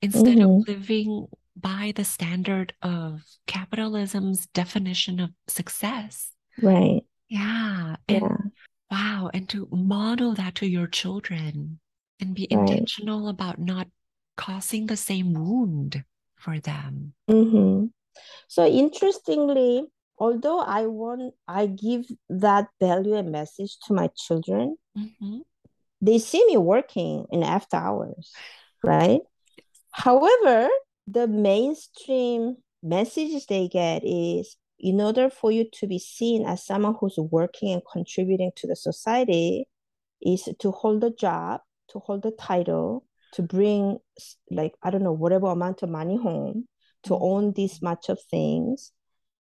[0.00, 0.66] instead of Mhm.
[0.66, 6.32] living by the standard of capitalism's definition of success.
[6.62, 7.96] right Yeah.
[8.08, 8.36] And yeah
[8.90, 9.30] wow.
[9.34, 11.78] And to model that to your children
[12.18, 12.58] and be Right.
[12.58, 13.86] intentional about not
[14.36, 16.02] causing the same wound
[16.34, 17.12] for them.
[17.28, 17.86] hmm
[18.48, 19.86] So interestingly,
[20.20, 25.42] although I want I give that value and message to my children, Mhm.
[26.00, 28.32] they see me working in after hours,
[28.84, 29.22] right?
[29.90, 30.68] However,
[31.06, 36.94] the mainstream messages they get is in order for you to be seen as someone
[36.98, 39.66] who's working and contributing to the society,
[40.22, 43.98] is to hold a job, to hold a title, to bring
[44.50, 46.68] like I don't know whatever amount of money home,
[47.04, 47.22] to Mhm.
[47.22, 48.92] own this much of things.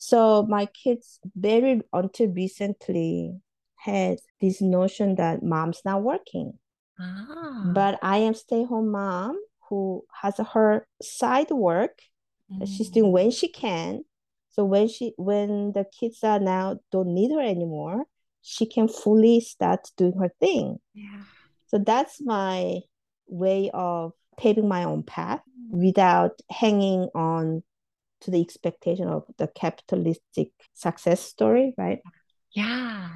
[0.09, 3.39] So my kids very until recently
[3.75, 6.59] had this notion that mom's not working
[6.99, 7.71] Ah.
[7.73, 9.39] but I am stay-home mom
[9.69, 11.95] who has her side work
[12.59, 13.15] that she's doing Mm.
[13.17, 14.03] when she can.
[14.53, 18.05] So when she when the kids are now don't need her anymore,
[18.41, 20.79] she can fully start doing her thing.
[20.93, 21.23] Yeah.
[21.69, 22.81] So that's my
[23.27, 27.63] way of paving my own path without hanging on
[28.23, 31.99] to the expectation of the capitalistic success story, right?
[32.51, 33.09] Yeah.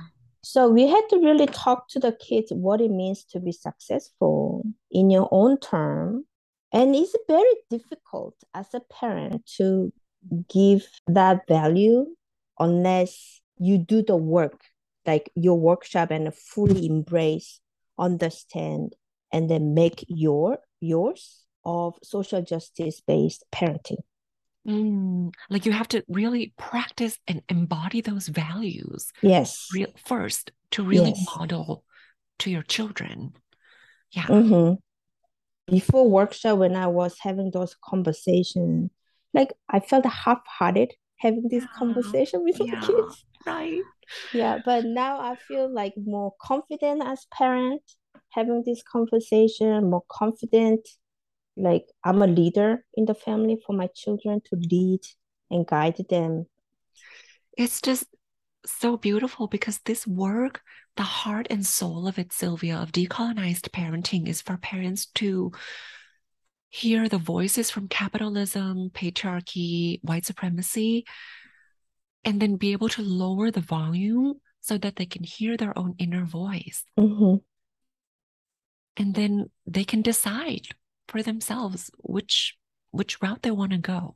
[0.44, 4.64] So we had to really talk to the kids what it means to be successful
[4.92, 6.26] in your own term.
[6.72, 9.92] And it's very difficult as a parent to
[10.50, 12.06] give that value
[12.60, 14.62] unless you do the work,
[15.06, 17.60] like your workshop and fully embrace,
[17.98, 18.96] understand,
[19.32, 24.02] and then make your yours of social justice based parenting.
[24.68, 25.32] Mm.
[25.50, 29.68] Like you have to really practice and embody those values Yes.
[29.74, 31.26] real first to really Yes.
[31.38, 31.84] model
[32.40, 33.34] to your children.
[34.12, 34.26] Yeah.
[34.28, 34.74] hmm
[35.68, 38.92] Before workshop, when I was having those conversations,
[39.34, 41.80] like I felt half-hearted having this Yeah.
[41.80, 42.82] conversation with my Yeah.
[42.82, 43.26] kids.
[43.46, 43.82] Right.
[44.34, 47.82] Yeah, but now I feel like more confident as parent
[48.32, 50.88] having this conversation, more confident,
[51.58, 55.02] like I'm a leader in the family for my children to lead
[55.50, 56.46] and guide them.
[57.58, 58.06] It's just
[58.66, 60.62] so beautiful because this work,
[60.96, 65.52] the heart and soul of it, Sylvia, of decolonized parenting is for parents to
[66.70, 71.06] hear the voices from capitalism, patriarchy, white supremacy,
[72.24, 75.96] and then be able to lower the volume so that they can hear their own
[75.98, 76.84] inner voice.
[77.00, 77.42] Mhm.
[78.98, 80.68] And then they can decide
[81.08, 82.58] for themselves which
[82.92, 84.16] which route they want to go.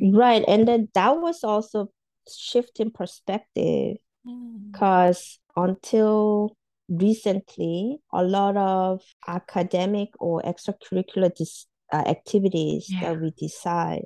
[0.00, 0.44] Right.
[0.46, 1.90] And then that was also
[2.28, 4.72] shift in perspective Mm.
[4.72, 6.56] because until
[6.88, 13.00] recently, a lot of academic or extracurricular dis- uh, activities Yeah.
[13.14, 14.04] that we decide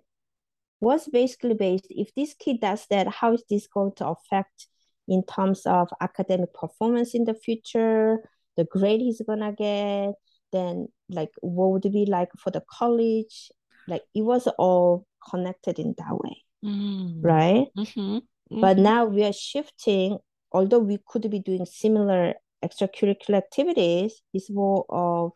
[0.81, 4.67] was basically based if this kid does that, how is this going to affect
[5.09, 10.15] in terms of academic performance in the future, the grade he's gonna get,
[10.53, 13.51] then like what would it be like for the college?
[13.87, 17.23] Like it was all connected in that way, Mm.
[17.23, 17.69] right?
[17.77, 18.23] Mhm.
[18.51, 18.83] But Mhm.
[18.83, 20.19] now we are shifting,
[20.53, 25.33] although we could be doing similar extracurricular activities, it's more of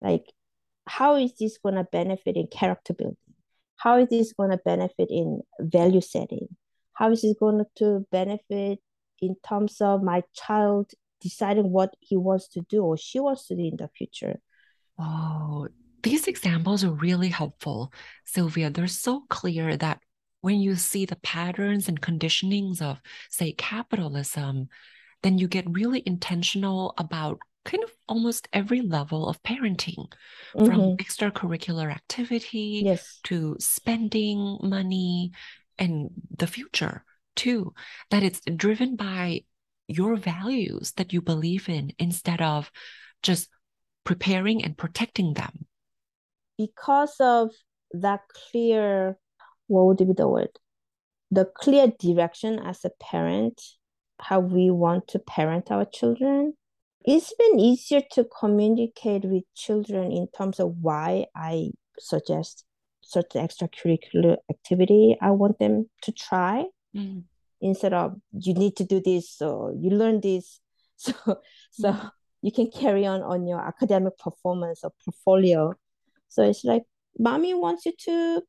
[0.00, 0.32] like,
[0.86, 3.16] how is this going to benefit in character building?
[3.76, 6.48] How is this going to benefit in value setting?
[6.94, 8.80] How is this going to benefit
[9.20, 10.90] in terms of my child
[11.22, 14.40] deciding what he wants to do or she wants to do in the future?
[14.98, 15.68] Oh,
[16.02, 17.92] these examples are really helpful,
[18.24, 18.70] Sylvia.
[18.70, 20.00] They're so clear that
[20.40, 23.00] when you see the patterns and conditionings of,
[23.30, 24.68] say, capitalism,
[25.22, 30.10] then you get really intentional about kind of almost every level of parenting,
[30.64, 30.96] from Mhm.
[30.98, 33.20] extracurricular activity Yes.
[33.24, 35.30] to spending money
[35.78, 37.04] and the future
[37.36, 37.72] too.
[38.10, 39.44] That it's driven by
[39.92, 42.70] your values that you believe in instead of
[43.22, 43.48] just
[44.04, 45.66] preparing and protecting them.
[46.58, 47.50] because of
[47.92, 49.16] that clear,
[49.66, 50.54] what would be the word?
[51.30, 53.60] The clear direction as a parent,
[54.20, 56.54] how we want to parent our children,
[57.04, 62.64] it's been easier to communicate with children in terms of why I suggest
[63.02, 66.64] certain extracurricular activity I want them to try
[66.94, 67.24] Mm.
[67.62, 70.60] Instead of you need to do this so you learn this.
[71.02, 71.14] So
[71.72, 72.10] so Mm.
[72.42, 75.74] you can carry on on your academic performance or portfolio.
[76.28, 76.84] So it's like
[77.18, 78.42] mommy wants you to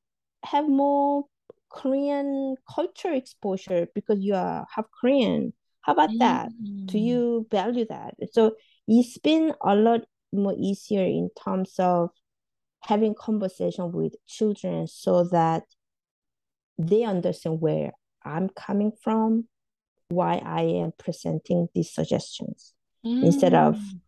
[0.44, 1.26] have more
[1.70, 5.54] korean culture exposure because you are half korean.
[5.82, 6.52] How about that?
[6.86, 7.06] Do Mm.
[7.10, 8.16] you value that?
[8.34, 8.56] So
[8.88, 10.02] it's been a lot
[10.32, 12.10] more easier in terms of
[12.82, 15.64] having conversation with children so that
[16.78, 17.92] they understand where
[18.26, 19.48] I'm coming from,
[20.10, 24.00] why I am presenting these suggestions instead of Mm.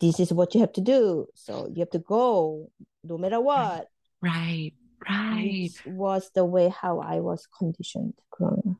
[0.00, 1.26] this is what you have to do.
[1.34, 2.70] So you have to go
[3.02, 3.88] no matter what,
[4.20, 4.72] Right,
[5.08, 5.70] right.
[5.86, 8.76] was the way how I was conditioned growing up.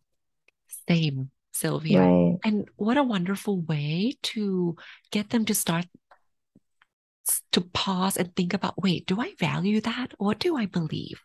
[0.88, 2.00] Same, Sylvia.
[2.02, 2.38] Right.
[2.44, 4.76] And what a wonderful way to
[5.10, 5.86] get them to start
[7.52, 10.12] to pause and think about, wait, do I value that?
[10.18, 11.22] What do I believe?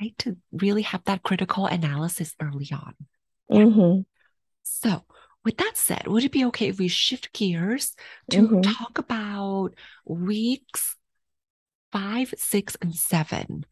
[0.00, 0.16] Right?
[0.18, 2.94] To really have that critical analysis early on.
[3.50, 4.00] Mm-hmm.
[4.62, 5.04] So,
[5.44, 7.94] with that said, would it be okay if we shift gears
[8.30, 8.62] to Mhm.
[8.62, 9.74] talk about
[10.04, 10.96] weeks
[11.92, 13.66] five, six, and seven,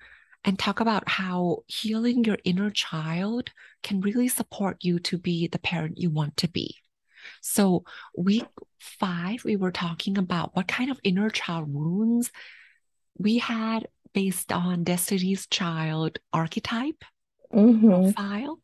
[0.44, 3.52] and talk about how healing your inner child
[3.82, 6.76] can really support you to be the parent you want to be?
[7.40, 7.84] So,
[8.16, 8.46] week
[8.78, 12.30] five, we were talking about what kind of inner child wounds
[13.16, 13.88] we had
[14.18, 17.04] based on Destiny's Child archetype
[17.54, 17.88] Mm-hmm.
[17.88, 18.58] profile,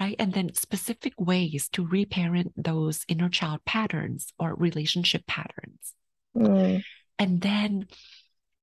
[0.00, 0.16] right?
[0.18, 5.92] And then specific ways to reparent those inner child patterns or relationship patterns.
[6.34, 6.82] Mm.
[7.18, 7.88] And then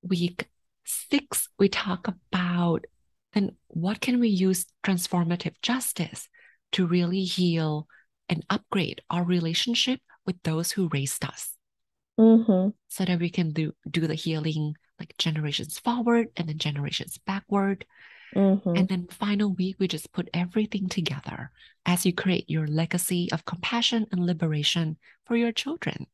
[0.01, 0.47] week
[0.83, 2.85] six, we talk about
[3.33, 6.27] then what can we use transformative justice
[6.71, 7.87] to really heal
[8.29, 11.56] and upgrade our relationship with those who raised us
[12.20, 12.70] Mm-hmm.
[12.88, 17.86] so that we can do, do the healing like generations forward and then generations backward.
[18.36, 18.76] Mm-hmm.
[18.76, 21.51] And then final week, we just put everything together
[21.86, 26.07] as you create your legacy of compassion and liberation for your children.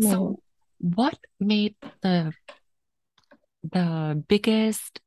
[0.00, 0.40] So,
[0.78, 2.32] what made the
[3.62, 5.00] the biggest,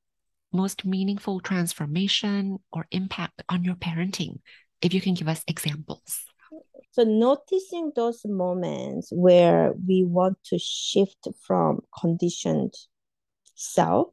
[0.51, 4.39] most meaningful transformation or impact on your parenting?
[4.81, 6.25] If you can give us examples.
[6.93, 12.73] So noticing those moments where we want to shift from conditioned
[13.55, 14.09] self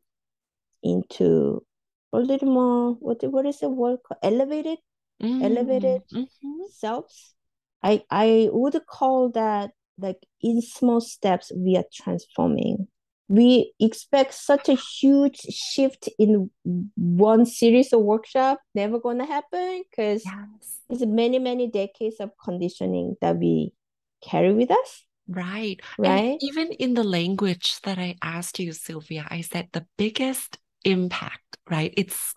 [0.83, 1.65] into
[2.13, 4.19] a little more what what is the word called?
[4.23, 4.79] elevated
[5.23, 6.03] Elevated.
[6.13, 6.71] Mm, mhm.
[6.71, 7.35] selves.
[7.83, 12.89] I I would call that like in small steps we are transforming.
[13.31, 16.51] We expect such a huge shift in
[16.97, 18.59] one series of workshop.
[18.75, 20.81] Never gonna happen because Yes.
[20.89, 23.73] it's many many decades of conditioning that we
[24.21, 25.05] carry with us.
[25.29, 25.81] Right.
[26.03, 26.39] And Right.
[26.41, 31.95] even in the language that I asked you, Sylvia, I said the biggest impact, right?
[31.97, 32.35] It's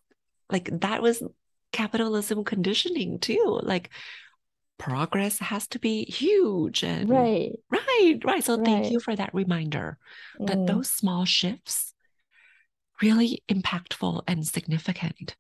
[0.52, 1.24] like that was
[1.72, 3.60] capitalism conditioning too.
[3.64, 3.90] Like
[4.84, 7.52] progress has to be huge and Right.
[7.72, 8.44] right, right.
[8.44, 9.98] So thank you for that reminder
[10.48, 10.68] that Mm.
[10.68, 11.94] those small shifts
[13.02, 15.36] really impactful and significant.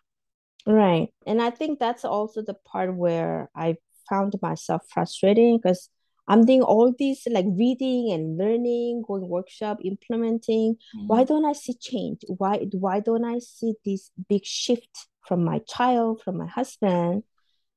[0.66, 1.10] Right.
[1.28, 3.76] And I think that's also the part where I
[4.10, 5.89] found myself frustrating because
[6.26, 10.78] I'm doing all these like reading and learning, going workshop, implementing.
[11.08, 12.22] Why don't I see change?
[12.28, 17.24] Why why don't I see this big shift from my child, from my husband?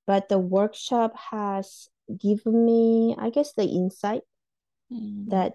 [0.06, 1.88] But the workshop has
[2.18, 4.22] given me, I guess, the insight
[4.92, 5.28] Mm.
[5.30, 5.54] that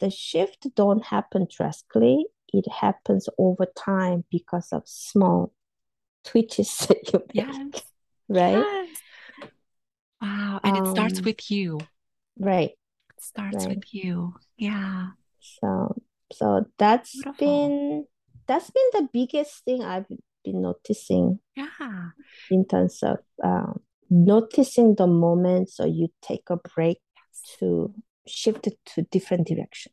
[0.00, 2.26] the shift don't happen drastically.
[2.52, 5.52] It happens over time because of small
[6.24, 7.82] twitches that you make, Yes.
[8.28, 8.56] right?
[8.58, 8.88] Yes.
[10.20, 10.60] Wow.
[10.64, 11.78] And it starts Um, with you.
[12.38, 12.70] Right.
[12.70, 13.76] It starts Right.
[13.76, 14.34] with you.
[14.56, 15.10] Yeah.
[15.38, 17.38] So so that's Beautiful.
[17.38, 18.06] been
[18.46, 20.08] that's been the biggest thing I've
[20.44, 22.10] been noticing Yeah.
[22.50, 23.80] in terms of um,
[24.12, 26.98] noticing the moment so you take a break
[27.58, 27.94] to
[28.26, 29.92] shift to different direction.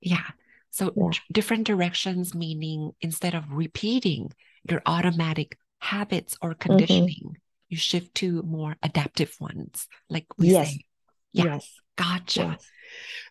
[0.00, 0.26] Yeah.
[0.70, 1.10] So Yeah.
[1.30, 4.32] different directions, meaning instead of repeating
[4.68, 6.60] your automatic habits or Mm-hmm.
[6.60, 7.36] conditioning,
[7.68, 10.70] you shift to more adaptive ones, like we Yes.
[10.70, 10.84] say.
[11.32, 11.44] Yeah.
[11.44, 11.74] Yes.
[11.96, 12.40] Gotcha.
[12.56, 12.70] Yes.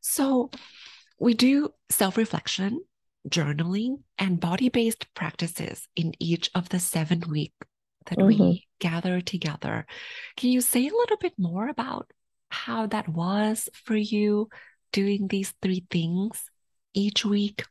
[0.01, 0.51] So
[1.19, 2.81] we do self-reflection,
[3.27, 7.53] journaling, and body-based practices in each of the seven week
[8.09, 8.27] that Mhm.
[8.27, 9.85] we gather together.
[10.37, 12.11] Can you say a little bit more about
[12.49, 14.49] how that was for you
[14.91, 16.49] doing these three things
[16.93, 17.63] each week?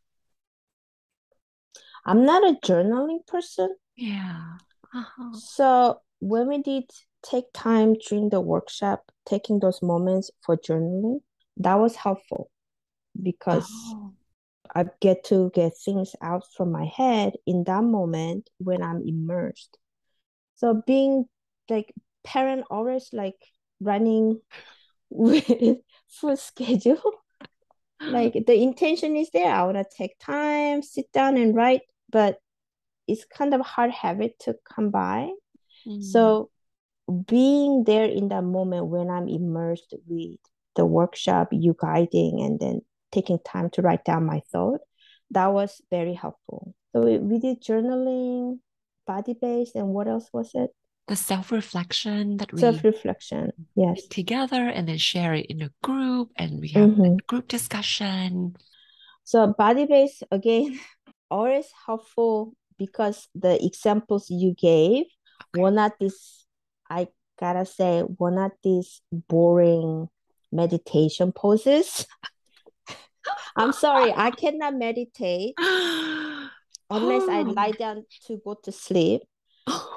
[2.04, 3.76] I'm not a journaling person.
[3.96, 4.58] Yeah.
[4.94, 5.32] Uh-huh.
[5.34, 6.90] So when we did
[7.22, 11.20] take time during the workshop, taking those moments for journaling,
[11.58, 12.50] that was helpful
[13.20, 14.14] because Oh,
[14.74, 19.76] I get to get things out from my head in that moment when I'm immersed.
[20.58, 21.24] So being
[21.70, 21.94] like
[22.24, 23.38] parent always like
[23.80, 24.40] running
[25.10, 25.78] with
[26.08, 27.00] full schedule.
[28.00, 29.52] like the intention is there.
[29.52, 32.38] I want to take time, sit down and write, but
[33.06, 35.30] it's kind of hard habit to come by.
[35.86, 36.02] Mm.
[36.02, 36.50] So
[37.26, 40.38] being there in that moment when I'm immersed with
[40.76, 44.80] the workshop, you guiding, and then taking time to write down my thought,
[45.30, 46.74] that was very helpful.
[46.92, 48.58] So we, we did journaling,
[49.08, 50.70] body based, and what else was it?
[51.08, 55.70] The self reflection that we self reflection, yes, together, and then share it in a
[55.82, 57.16] group, and we have mm-hmm.
[57.26, 58.54] group discussion.
[59.24, 60.78] So body based again,
[61.30, 65.06] always helpful because the examples you gave
[65.56, 65.62] okay.
[65.62, 66.44] were not this.
[66.88, 67.08] I
[67.40, 70.08] gotta say, were not these boring
[70.52, 72.06] meditation poses.
[73.56, 75.54] I'm sorry, I cannot meditate
[76.90, 79.22] unless I lie down to go to sleep.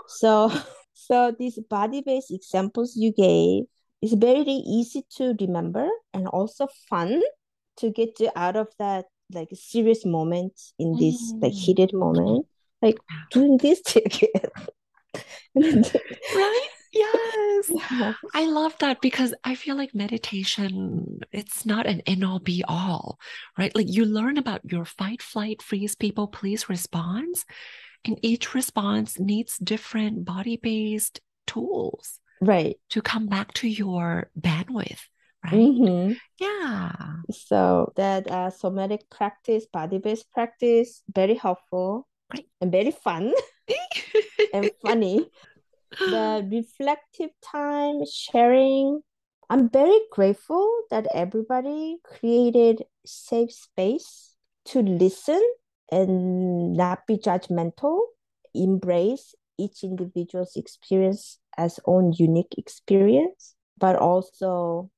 [0.07, 0.51] So,
[0.93, 3.63] so these body-based examples you gave
[4.01, 7.21] is very easy to remember and also fun
[7.77, 11.43] to get you out of that like serious moment in this mm.
[11.43, 12.45] like heated moment,
[12.81, 12.97] like
[13.31, 14.51] doing this together.
[15.55, 15.61] right?
[15.63, 15.93] Yes.
[15.95, 16.80] Yeah.
[18.33, 23.19] I love that because I feel like meditation, it's not an end all be all,
[23.57, 23.75] right?
[23.75, 27.45] Like you learn about your fight, flight, freeze, people, please response.
[28.05, 32.19] And each response needs different body based tools.
[32.41, 32.77] Right.
[32.91, 35.01] To come back to your bandwidth.
[35.43, 35.53] Right.
[35.53, 36.13] Mm-hmm.
[36.39, 36.91] Yeah.
[37.31, 42.07] So that uh, somatic practice, body based practice, very helpful.
[42.29, 42.47] Great.
[42.61, 43.33] And very fun
[44.53, 45.29] and funny
[45.99, 49.01] the reflective time sharing.
[49.49, 54.35] I'm very grateful that everybody created safe space
[54.65, 55.41] to listen
[55.91, 57.99] and not be judgmental.
[58.53, 64.89] Embrace each individual's experience as own unique experience but also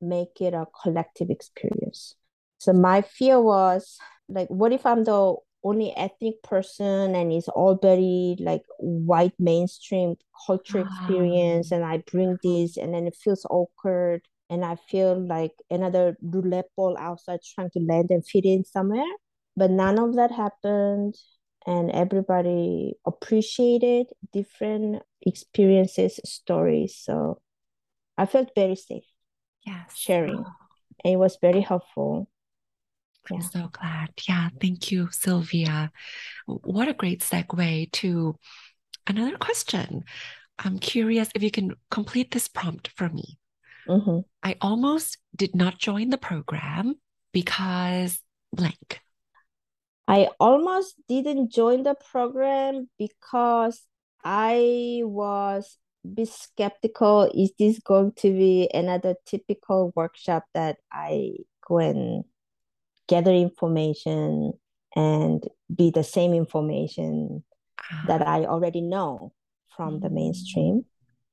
[0.00, 2.14] make it a collective experience.
[2.58, 5.34] So my fear was like what if i'm the
[5.64, 10.14] only ethnic person and it's all very like white mainstream
[10.46, 12.10] culture experience and I ah.
[12.10, 17.40] bring this and then it feels awkward and I feel like another roulette ball outside
[17.42, 19.12] trying to land and fit in somewhere.
[19.56, 21.16] But none of that happened
[21.66, 26.96] and everybody appreciated different experiences, stories.
[26.96, 27.40] So
[28.16, 29.04] I felt very safe.
[29.66, 29.96] Yes.
[29.96, 30.44] Sharing.
[30.46, 30.52] Oh.
[31.04, 32.28] And it was very helpful.
[33.32, 34.10] I'm so glad.
[34.28, 35.90] Yeah, thank you, Sylvia.
[36.46, 38.36] What a great segue to
[39.06, 40.04] another question.
[40.58, 43.38] I'm curious if you can complete this prompt for me.
[43.88, 44.20] Mm-hmm.
[44.42, 46.96] I almost did not join the program
[47.32, 48.18] because
[48.52, 49.00] blank.
[50.06, 53.82] I almost didn't join the program because
[54.24, 55.76] I was
[56.14, 57.30] be skeptical.
[57.34, 62.24] Is this going to be another typical workshop that I go and
[63.08, 64.52] gather information
[64.94, 65.42] and
[65.74, 67.42] be the same information
[68.06, 69.32] that I already know
[69.76, 70.84] from the mainstream.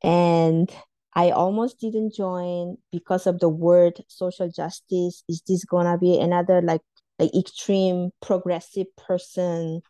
[0.03, 0.71] And
[1.15, 5.23] I almost didn't join because of the word social justice.
[5.29, 6.81] Is this gonna be another like
[7.17, 9.81] like extreme progressive person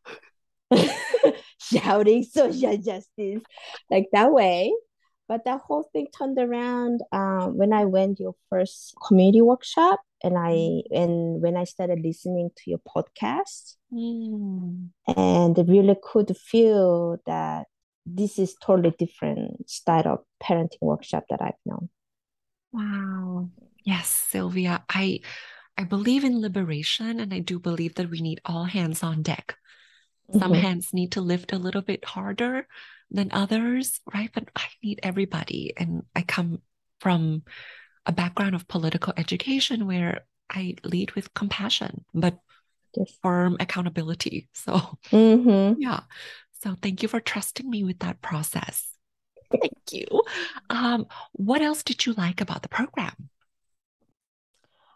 [1.59, 3.41] shouting social justice
[3.89, 4.73] like that way?
[5.27, 10.37] But that whole thing turned around um, when I went your first community workshop and
[10.37, 10.83] I mm.
[10.91, 14.89] and when I started listening to your podcast mm.
[15.15, 17.67] and really could feel that
[18.07, 21.89] this is totally different style of parenting workshop that I've known.
[22.71, 23.49] Wow.
[23.83, 24.83] Yes, Sylvia.
[24.89, 25.19] I
[25.77, 29.55] I believe in liberation and I do believe that we need all hands on deck.
[30.33, 30.61] Some mm-hmm.
[30.61, 32.67] hands need to lift a little bit harder
[33.11, 34.31] than others, right?
[34.33, 35.73] But I need everybody.
[35.77, 36.63] And I come
[36.99, 37.43] from
[38.05, 42.37] a background of political education where I lead with compassion, but
[42.95, 43.11] yes.
[43.21, 44.49] firm accountability.
[44.53, 44.73] So,
[45.11, 45.81] mm-hmm.
[45.81, 46.01] yeah.
[46.63, 48.87] So, thank you for trusting me with that process.
[49.51, 50.23] Thank you.
[50.69, 53.29] Um, what else did you like about the program?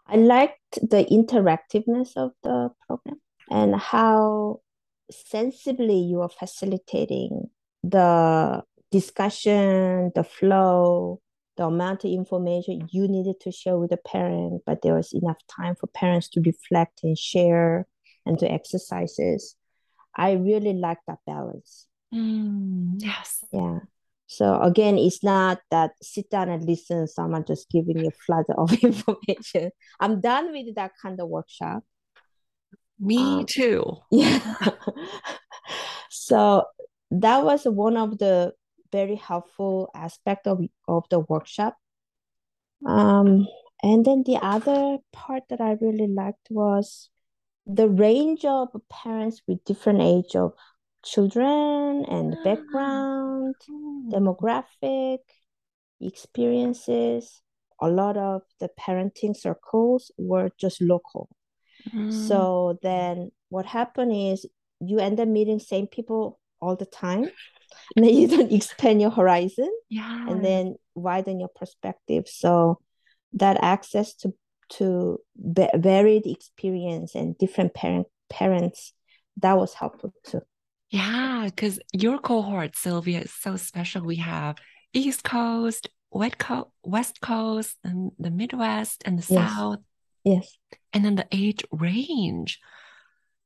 [0.06, 4.60] I liked the interactiveness of the program and how
[5.10, 7.50] sensibly you are facilitating
[7.84, 11.20] the discussion, the flow,
[11.60, 15.36] the amount of information you needed to share with the parent, but there was enough
[15.46, 17.86] time for parents to reflect and share
[18.24, 19.56] and do exercises.
[20.16, 21.86] I really like that balance.
[22.14, 23.44] Mm, yes.
[23.52, 23.80] Yeah.
[24.26, 28.46] So again, it's not that sit down and listen, someone just giving you a flood
[28.56, 29.70] of information.
[30.00, 31.84] I'm done with that kind of workshop.
[32.98, 33.98] Me um, too.
[34.10, 34.56] Yeah.
[36.08, 36.64] so
[37.10, 38.54] that was one of the
[38.92, 41.76] very helpful aspect of, of the workshop.
[42.86, 43.46] Um,
[43.82, 47.10] and then the other part that I really liked was
[47.66, 50.52] the range of parents with different age of
[51.04, 54.10] children and background, mm.
[54.10, 55.18] demographic,
[56.00, 57.42] experiences.
[57.80, 61.28] A lot of the parenting circles were just local.
[61.94, 62.12] Mm.
[62.12, 64.46] So then what happened is
[64.80, 67.30] you end up meeting same people all the time.
[67.96, 69.70] And then you don't expand your horizon.
[69.88, 70.28] Yeah.
[70.28, 72.28] And then widen your perspective.
[72.28, 72.78] So
[73.34, 74.34] that access to
[74.70, 78.92] to varied experience and different parent parents
[79.38, 80.40] that was helpful too
[80.90, 84.56] yeah because your cohort sylvia is so special we have
[84.92, 89.50] east coast west coast west coast and the midwest and the yes.
[89.50, 89.78] south
[90.24, 90.56] yes
[90.92, 92.60] and then the age range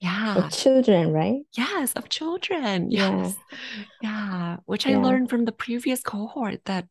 [0.04, 3.56] yeah of children right yes of children yes yeah,
[4.02, 4.56] yeah.
[4.66, 4.98] which i yeah.
[4.98, 6.86] learned from the previous cohort that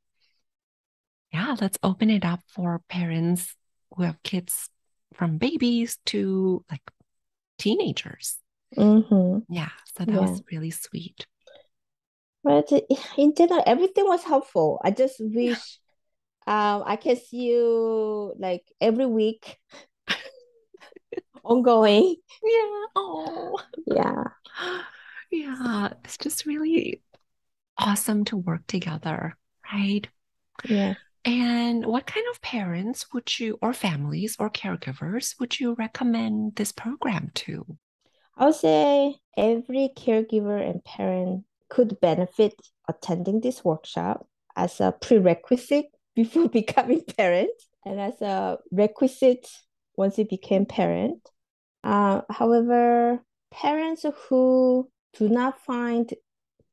[1.32, 3.56] yeah let's open it up for parents
[3.96, 4.70] who have kids
[5.14, 6.82] from babies to like
[7.58, 8.38] teenagers.
[8.78, 9.54] Mm-hmm.
[9.54, 10.20] Yeah, so that yeah.
[10.20, 11.26] was really sweet.
[12.44, 12.72] But
[13.18, 14.82] in general, everything was helpful.
[14.84, 15.80] I just wish
[16.48, 19.58] um, I can see you like every week,
[21.44, 22.16] ongoing.
[22.44, 22.86] Yeah.
[22.96, 23.60] Oh.
[23.86, 24.24] Yeah.
[25.32, 25.90] Yeah.
[26.04, 27.02] It's just really
[27.78, 29.38] awesome to work together,
[29.72, 30.08] right?
[30.66, 30.96] Yeah.
[31.26, 36.72] And what kind of parents would you, or families, or caregivers would you recommend this
[36.72, 37.66] program to?
[38.38, 42.54] I would say every caregiver and parent could benefit
[42.88, 45.86] attending this workshop as a prerequisite
[46.16, 47.52] before becoming parent
[47.86, 49.48] and as a requisite
[49.96, 51.30] once you became parent.
[51.84, 53.22] Uh, however,
[53.52, 56.14] parents who do not find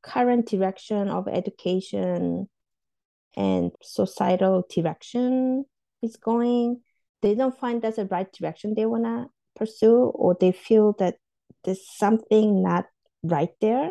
[0.03, 2.49] current direction of education
[3.37, 5.65] and societal direction
[6.03, 6.81] is going,
[7.23, 11.17] they don't find that's the right direction they want to pursue, or they feel that
[11.65, 12.87] there's something not
[13.23, 13.91] right there.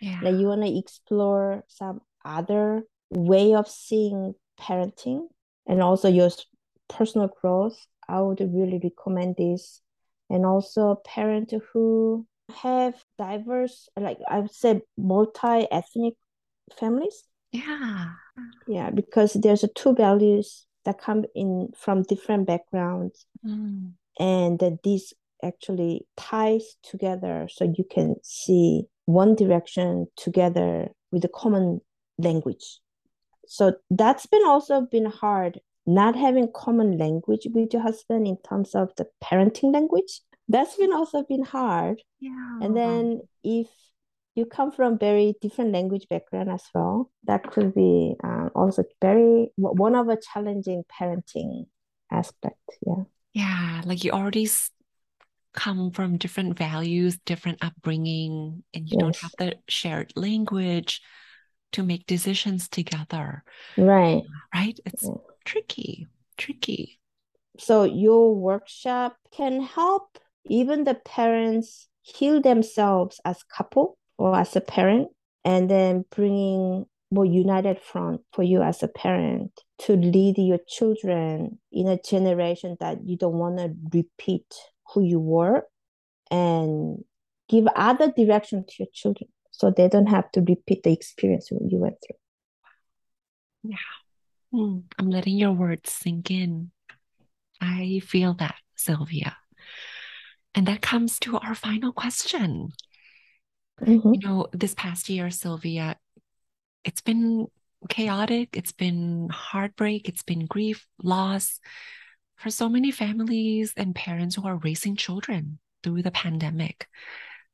[0.00, 0.20] Yeah.
[0.22, 5.26] That you want to explore some other way of seeing parenting
[5.66, 6.30] and also your
[6.88, 7.86] personal growth.
[8.08, 9.82] I would really recommend this.
[10.30, 16.14] And also, parents who have diverse, like I would say, multi ethnic
[16.78, 17.24] families.
[17.52, 18.12] Yeah
[18.66, 23.92] yeah because there's two values that come in from different backgrounds mm.
[24.18, 25.12] and that this
[25.42, 31.80] actually ties together so you can see one direction together with a common
[32.18, 32.80] language
[33.46, 38.74] so that's been also been hard not having common language with your husband in terms
[38.74, 43.66] of the parenting language that's been also been hard yeah and then if
[44.34, 47.10] you come from very different language background as well.
[47.24, 51.66] That could be uh, also very one of a challenging parenting
[52.10, 52.58] aspect.
[52.86, 53.04] Yeah.
[53.32, 54.48] Yeah, like you already
[55.52, 59.00] come from different values, different upbringing, and you yes.
[59.00, 61.00] don't have the shared language
[61.72, 63.44] to make decisions together.
[63.76, 64.22] Right.
[64.52, 64.78] Right.
[64.84, 65.14] It's yeah.
[65.44, 66.08] Tricky.
[66.36, 67.00] Tricky.
[67.58, 74.60] So your workshop can help even the parents heal themselves as couple or as a
[74.60, 75.08] parent,
[75.44, 81.58] and then bringing more united front for you as a parent to lead your children
[81.72, 84.46] in a generation that you don't want to repeat
[84.92, 85.66] who you were
[86.30, 87.02] and
[87.48, 91.78] give other direction to your children so they don't have to repeat the experience you
[91.78, 92.16] went through.
[93.64, 93.76] Yeah.
[94.52, 96.70] Mm, I'm letting your words sink in.
[97.60, 99.36] I feel that, Sylvia.
[100.54, 102.70] And that comes to our final question.
[103.80, 104.14] Mm-hmm.
[104.14, 105.96] You know, this past year, Sylvia,
[106.84, 107.46] it's been
[107.88, 111.60] chaotic, it's been heartbreak, it's been grief, loss
[112.36, 116.88] for so many families and parents who are raising children through the pandemic.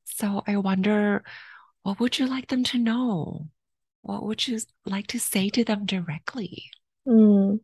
[0.04, 1.22] So I wonder,
[1.82, 3.48] what would you like them to know?
[4.02, 6.70] What would you like to say to them directly?
[7.06, 7.60] Mm.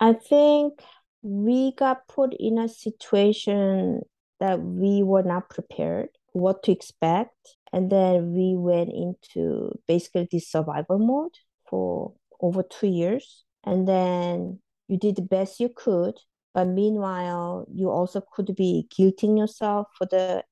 [0.00, 0.80] I think
[1.22, 4.02] we got put in a situation
[4.40, 7.56] that we were not prepared what to expect.
[7.72, 11.34] And then we went into basically this survival mode
[11.68, 13.44] for over two years.
[13.64, 16.18] And then you did the best you could.
[16.54, 20.44] But meanwhile, you also could be guilting yourself for the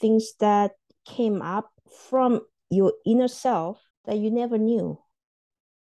[0.00, 0.72] things that
[1.06, 1.70] came up
[2.08, 5.01] from your inner self that you never knew.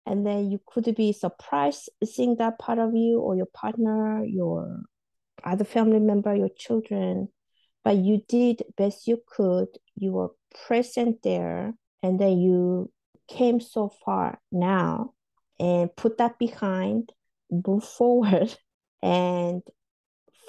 [0.08, 4.80] And then you could be surprised seeing that part of you or your partner, your
[5.44, 7.28] other family member, your children
[7.88, 9.68] but you did best you could.
[9.96, 10.28] You were
[10.66, 12.92] present there, and then you
[13.28, 15.14] came so far now
[15.58, 17.12] and put that behind,
[17.50, 18.54] move forward,
[19.02, 19.62] and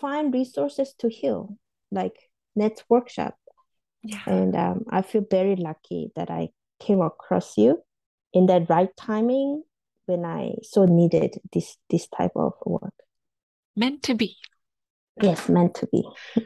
[0.01, 1.57] find resources to heal,
[1.91, 2.17] like
[2.57, 3.35] next workshop.
[4.03, 4.19] Yeah.
[4.25, 6.49] And um, I feel very lucky that I
[6.81, 7.81] came across you
[8.33, 9.63] in that right timing
[10.05, 12.93] when I so needed this this type of work.
[13.75, 14.37] Meant to be.
[15.21, 16.03] Yes, meant to be.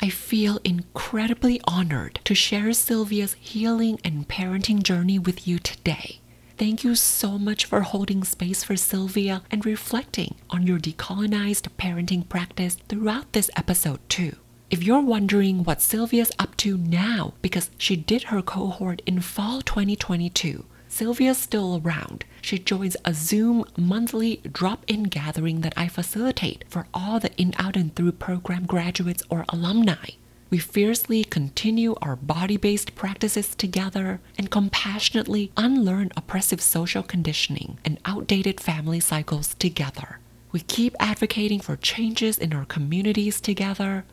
[0.00, 6.20] I feel incredibly honored to share Sylvia's healing and parenting journey with you today.
[6.58, 12.28] Thank you so much for holding space for Sylvia and reflecting on your decolonized parenting
[12.28, 14.36] practice throughout this episode, too.
[14.74, 19.60] If you're wondering what Sylvia's up to now because she did her cohort in fall
[19.60, 22.24] 2022, Sylvia's still around.
[22.42, 27.54] She joins a Zoom monthly drop in gathering that I facilitate for all the In
[27.56, 30.18] Out and Through program graduates or alumni.
[30.50, 38.00] We fiercely continue our body based practices together and compassionately unlearn oppressive social conditioning and
[38.06, 40.18] outdated family cycles together.
[40.50, 44.04] We keep advocating for changes in our communities together.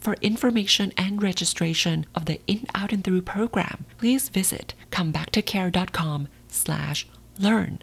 [0.00, 7.06] For information and registration of the In Out and Through program, please visit comebacktocare.com slash
[7.38, 7.82] learn.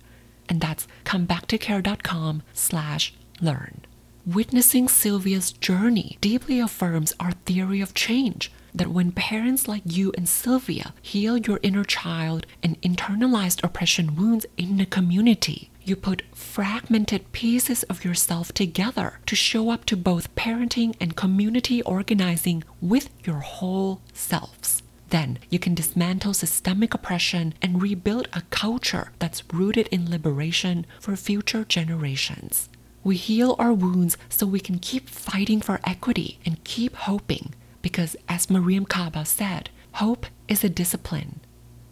[0.49, 3.82] And that's comebacktocare.com slash learn.
[4.26, 10.28] Witnessing Sylvia's journey deeply affirms our theory of change that when parents like you and
[10.28, 17.31] Sylvia heal your inner child and internalized oppression wounds in the community, you put fragmented
[17.31, 23.39] pieces of yourself together to show up to both parenting and community organizing with your
[23.39, 24.83] whole selves.
[25.09, 31.15] Then you can dismantle systemic oppression and rebuild a culture that's rooted in liberation for
[31.15, 32.67] future generations.
[33.05, 38.17] We heal our wounds so we can keep fighting for equity and keep hoping, because
[38.27, 41.39] as Mariame Kaba said, hope is a discipline.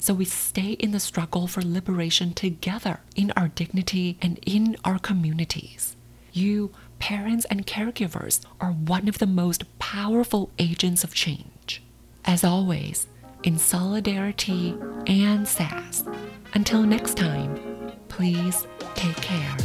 [0.06, 5.00] So we stay in the struggle for liberation together in our dignity and in our
[5.00, 5.96] communities.
[6.32, 11.82] You, parents and caregivers, are one of the most powerful agents of change.
[12.24, 13.08] As always,
[13.42, 14.78] in solidarity
[15.08, 16.04] and SAS.
[16.54, 17.58] Until next time,
[18.08, 19.58] please take care.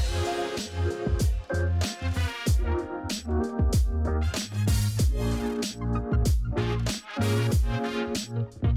[8.30, 8.69] Thank you.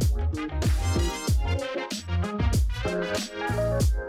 [3.14, 4.03] Thank you.